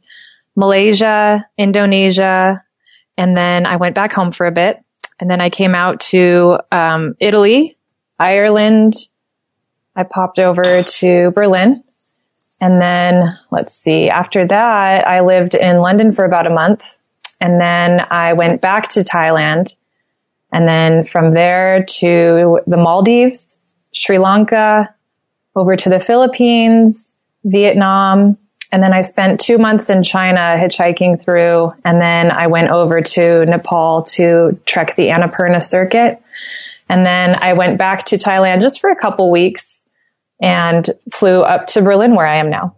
Malaysia, 0.54 1.44
Indonesia, 1.58 2.62
and 3.16 3.36
then 3.36 3.66
I 3.66 3.76
went 3.76 3.94
back 3.94 4.12
home 4.12 4.30
for 4.30 4.46
a 4.46 4.52
bit. 4.52 4.80
And 5.20 5.30
then 5.30 5.40
I 5.40 5.50
came 5.50 5.74
out 5.74 6.00
to 6.12 6.58
um, 6.72 7.14
Italy, 7.20 7.76
Ireland. 8.18 8.94
I 9.94 10.02
popped 10.02 10.38
over 10.38 10.82
to 10.82 11.30
Berlin. 11.30 11.82
And 12.60 12.80
then 12.80 13.38
let's 13.50 13.74
see, 13.74 14.08
after 14.08 14.46
that, 14.46 15.06
I 15.06 15.20
lived 15.20 15.54
in 15.54 15.78
London 15.78 16.12
for 16.12 16.24
about 16.24 16.46
a 16.46 16.54
month. 16.54 16.82
And 17.40 17.60
then 17.60 18.00
I 18.10 18.32
went 18.32 18.60
back 18.60 18.88
to 18.90 19.00
Thailand. 19.00 19.74
And 20.52 20.66
then 20.66 21.04
from 21.04 21.34
there 21.34 21.84
to 22.00 22.60
the 22.66 22.76
Maldives, 22.76 23.60
Sri 23.92 24.18
Lanka, 24.18 24.94
over 25.56 25.76
to 25.76 25.88
the 25.88 26.00
Philippines, 26.00 27.13
Vietnam, 27.44 28.38
and 28.74 28.82
then 28.82 28.92
I 28.92 29.02
spent 29.02 29.38
two 29.38 29.56
months 29.56 29.88
in 29.88 30.02
China 30.02 30.56
hitchhiking 30.58 31.22
through. 31.22 31.72
And 31.84 32.00
then 32.00 32.32
I 32.32 32.48
went 32.48 32.70
over 32.70 33.00
to 33.02 33.46
Nepal 33.46 34.02
to 34.14 34.58
trek 34.66 34.96
the 34.96 35.10
Annapurna 35.10 35.62
circuit. 35.62 36.20
And 36.88 37.06
then 37.06 37.36
I 37.36 37.52
went 37.52 37.78
back 37.78 38.06
to 38.06 38.16
Thailand 38.16 38.62
just 38.62 38.80
for 38.80 38.90
a 38.90 38.96
couple 38.96 39.30
weeks 39.30 39.88
and 40.42 40.90
flew 41.12 41.42
up 41.42 41.68
to 41.68 41.82
Berlin 41.82 42.16
where 42.16 42.26
I 42.26 42.38
am 42.38 42.50
now. 42.50 42.76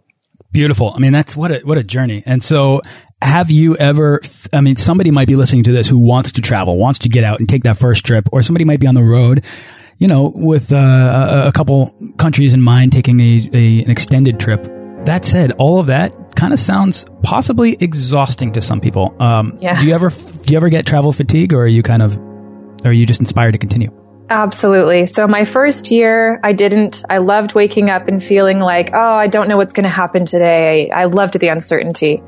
Beautiful. 0.51 0.93
I 0.95 0.99
mean, 0.99 1.13
that's 1.13 1.35
what 1.35 1.51
a, 1.51 1.59
what 1.61 1.79
a 1.79 1.83
journey. 1.83 2.21
And 2.27 2.43
so 2.43 2.81
have 3.21 3.49
you 3.49 3.75
ever, 3.77 4.21
I 4.53 4.61
mean, 4.61 4.75
somebody 4.75 5.09
might 5.09 5.27
be 5.27 5.35
listening 5.35 5.63
to 5.63 5.71
this 5.71 5.87
who 5.87 5.97
wants 5.97 6.33
to 6.33 6.41
travel, 6.41 6.77
wants 6.77 6.99
to 6.99 7.09
get 7.09 7.23
out 7.23 7.39
and 7.39 7.49
take 7.49 7.63
that 7.63 7.77
first 7.77 8.05
trip, 8.05 8.29
or 8.31 8.43
somebody 8.43 8.65
might 8.65 8.79
be 8.79 8.85
on 8.85 8.93
the 8.93 9.03
road 9.03 9.43
you 9.97 10.07
know, 10.07 10.31
with 10.35 10.71
uh, 10.71 11.43
a 11.47 11.51
couple 11.51 11.95
countries 12.17 12.53
in 12.53 12.61
mind, 12.61 12.91
taking 12.91 13.19
a, 13.19 13.49
a, 13.53 13.83
an 13.83 13.89
extended 13.89 14.39
trip. 14.39 14.63
That 15.05 15.25
said, 15.25 15.53
all 15.53 15.79
of 15.79 15.87
that 15.87 16.35
kind 16.35 16.53
of 16.53 16.59
sounds 16.59 17.05
possibly 17.23 17.77
exhausting 17.79 18.53
to 18.53 18.61
some 18.61 18.81
people. 18.81 19.15
Um, 19.19 19.57
yeah. 19.61 19.79
Do 19.79 19.87
you 19.87 19.93
ever 19.93 20.09
do 20.09 20.51
you 20.51 20.57
ever 20.57 20.69
get 20.69 20.85
travel 20.85 21.11
fatigue, 21.11 21.53
or 21.53 21.63
are 21.63 21.67
you 21.67 21.81
kind 21.81 22.01
of, 22.01 22.17
are 22.85 22.93
you 22.93 23.05
just 23.05 23.19
inspired 23.19 23.53
to 23.53 23.57
continue? 23.57 23.91
Absolutely. 24.29 25.05
So 25.05 25.25
my 25.25 25.45
first 25.45 25.89
year, 25.89 26.39
I 26.43 26.51
didn't. 26.51 27.03
I 27.09 27.19
loved 27.19 27.55
waking 27.55 27.89
up 27.89 28.09
and 28.09 28.21
feeling 28.21 28.59
like, 28.59 28.89
oh, 28.93 29.15
I 29.15 29.27
don't 29.27 29.47
know 29.47 29.55
what's 29.55 29.73
going 29.73 29.85
to 29.85 29.89
happen 29.89 30.25
today. 30.25 30.89
I, 30.91 31.03
I 31.03 31.05
loved 31.05 31.39
the 31.39 31.47
uncertainty, 31.47 32.21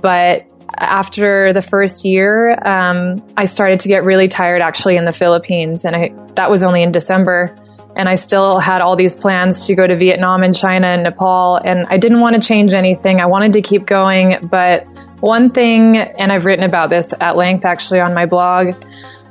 but 0.00 0.46
after 0.78 1.52
the 1.52 1.62
first 1.62 2.04
year, 2.04 2.58
um, 2.66 3.16
I 3.36 3.44
started 3.46 3.80
to 3.80 3.88
get 3.88 4.04
really 4.04 4.28
tired 4.28 4.62
actually 4.62 4.96
in 4.96 5.04
the 5.04 5.12
Philippines, 5.12 5.84
and 5.84 5.96
I 5.96 6.12
that 6.34 6.50
was 6.50 6.62
only 6.62 6.82
in 6.82 6.92
December 6.92 7.54
and 7.96 8.10
I 8.10 8.14
still 8.14 8.58
had 8.58 8.82
all 8.82 8.94
these 8.94 9.16
plans 9.16 9.66
to 9.66 9.74
go 9.74 9.86
to 9.86 9.96
Vietnam 9.96 10.42
and 10.42 10.54
China 10.54 10.86
and 10.86 11.02
Nepal. 11.02 11.56
And 11.56 11.86
I 11.88 11.96
didn't 11.96 12.20
want 12.20 12.40
to 12.40 12.46
change 12.46 12.74
anything. 12.74 13.20
I 13.20 13.26
wanted 13.26 13.54
to 13.54 13.62
keep 13.62 13.86
going. 13.86 14.36
But 14.50 14.86
one 15.20 15.50
thing, 15.50 15.96
and 15.96 16.30
I've 16.30 16.44
written 16.44 16.64
about 16.64 16.90
this 16.90 17.14
at 17.20 17.36
length 17.36 17.64
actually 17.64 18.00
on 18.00 18.12
my 18.12 18.26
blog, 18.26 18.74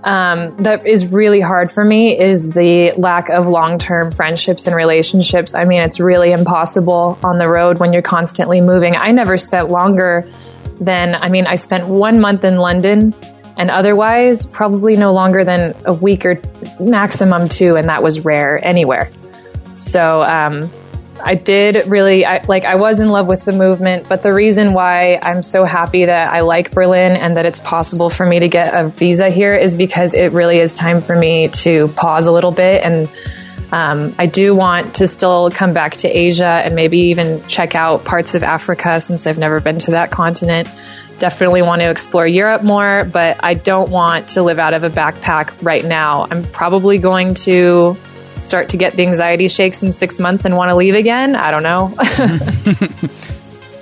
um, 0.04 0.56
that 0.58 0.86
is 0.86 1.08
really 1.08 1.42
hard 1.42 1.72
for 1.72 1.86
me 1.86 2.20
is 2.20 2.52
the 2.52 2.92
lack 2.98 3.30
of 3.30 3.48
long 3.48 3.78
term 3.78 4.12
friendships 4.12 4.66
and 4.66 4.76
relationships. 4.76 5.54
I 5.54 5.66
mean, 5.66 5.82
it's 5.82 6.00
really 6.00 6.32
impossible 6.32 7.20
on 7.24 7.38
the 7.38 7.48
road 7.48 7.80
when 7.80 7.94
you're 7.94 8.04
constantly 8.04 8.62
moving. 8.62 8.96
I 8.96 9.12
never 9.12 9.38
spent 9.38 9.70
longer 9.70 10.28
than, 10.80 11.16
I 11.16 11.30
mean, 11.30 11.48
I 11.48 11.56
spent 11.56 11.88
one 11.88 12.20
month 12.20 12.44
in 12.44 12.58
London 12.58 13.14
and 13.58 13.72
otherwise 13.72 14.46
probably 14.46 14.98
no 14.98 15.14
longer 15.14 15.44
than 15.44 15.76
a 15.86 15.94
week 15.94 16.26
or 16.26 16.42
maximum 16.80 17.48
two, 17.48 17.76
and 17.76 17.90
that 17.90 18.04
was 18.04 18.26
rare 18.26 18.64
anywhere. 18.64 19.10
So 19.76 20.22
um, 20.22 20.70
I 21.24 21.36
did 21.36 21.88
really 21.88 22.26
I, 22.26 22.44
like 22.48 22.66
I 22.66 22.76
was 22.76 23.00
in 23.00 23.10
love 23.10 23.28
with 23.28 23.46
the 23.46 23.52
movement, 23.52 24.10
but 24.10 24.24
the 24.24 24.34
reason 24.34 24.74
why 24.74 25.20
I'm 25.22 25.44
so 25.44 25.64
happy 25.64 26.06
that 26.06 26.34
I 26.34 26.42
like 26.42 26.72
Berlin 26.72 27.14
and 27.14 27.38
that 27.38 27.46
it's 27.46 27.60
possible 27.60 28.10
for 28.10 28.26
me 28.26 28.40
to 28.40 28.48
get 28.48 28.74
a 28.74 28.90
visa 28.90 29.30
here 29.30 29.56
is 29.56 29.76
because 29.76 30.14
it 30.14 30.32
really 30.34 30.60
is 30.60 30.74
time 30.74 31.02
for 31.02 31.16
me 31.16 31.48
to 31.50 31.88
pause 31.90 32.28
a 32.28 32.32
little 32.32 32.52
bit 32.52 32.84
and. 32.84 33.10
Um, 33.72 34.16
I 34.18 34.26
do 34.26 34.56
want 34.56 34.96
to 34.96 35.08
still 35.08 35.50
come 35.50 35.74
back 35.74 35.98
to 35.98 36.08
Asia 36.08 36.46
and 36.46 36.76
maybe 36.76 36.98
even 37.10 37.46
check 37.48 37.76
out 37.76 38.06
parts 38.06 38.36
of 38.36 38.44
Africa 38.44 39.00
since 39.00 39.28
I've 39.28 39.38
never 39.38 39.60
been 39.60 39.80
to 39.80 39.92
that 39.92 40.12
continent 40.12 40.68
definitely 41.20 41.62
want 41.62 41.82
to 41.82 41.90
explore 41.90 42.28
Europe 42.28 42.64
more, 42.64 43.06
but 43.06 43.44
I 43.44 43.54
don't 43.54 43.90
want 43.90 44.30
to 44.30 44.44
live 44.44 44.60
out 44.60 44.74
of 44.74 44.84
a 44.84 44.90
backpack 44.90 45.54
right 45.62 45.84
now. 45.84 46.28
I'm 46.30 46.44
probably 46.44 46.98
going 46.98 47.36
to 47.36 47.98
start 48.38 48.70
to 48.70 48.78
get 48.78 48.94
the 48.94 49.04
anxiety 49.04 49.48
shakes 49.48 49.82
in 49.82 49.92
six 49.92 50.20
months 50.20 50.46
and 50.46 50.58
want 50.58 50.70
to 50.70 50.76
leave 50.76 50.96
again. 50.96 51.36
I 51.36 51.52
don't 51.52 51.64
know. 51.64 51.94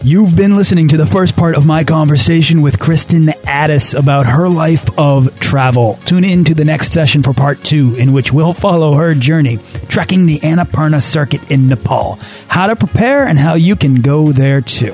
You've 0.05 0.35
been 0.35 0.57
listening 0.57 0.89
to 0.89 0.97
the 0.97 1.05
first 1.05 1.37
part 1.37 1.55
of 1.55 1.65
my 1.65 1.85
conversation 1.85 2.61
with 2.61 2.77
Kristin 2.77 3.33
Addis 3.45 3.93
about 3.93 4.25
her 4.25 4.49
life 4.49 4.99
of 4.99 5.39
travel. 5.39 5.97
Tune 6.03 6.25
in 6.25 6.43
to 6.43 6.53
the 6.53 6.65
next 6.65 6.91
session 6.91 7.23
for 7.23 7.33
part 7.33 7.63
two, 7.63 7.95
in 7.95 8.11
which 8.11 8.33
we'll 8.33 8.51
follow 8.51 8.95
her 8.95 9.13
journey 9.13 9.59
trekking 9.87 10.25
the 10.25 10.39
Annapurna 10.39 11.01
circuit 11.01 11.49
in 11.49 11.69
Nepal, 11.69 12.19
how 12.49 12.67
to 12.67 12.75
prepare, 12.75 13.25
and 13.25 13.39
how 13.39 13.53
you 13.53 13.77
can 13.77 14.01
go 14.01 14.33
there 14.33 14.59
too. 14.59 14.93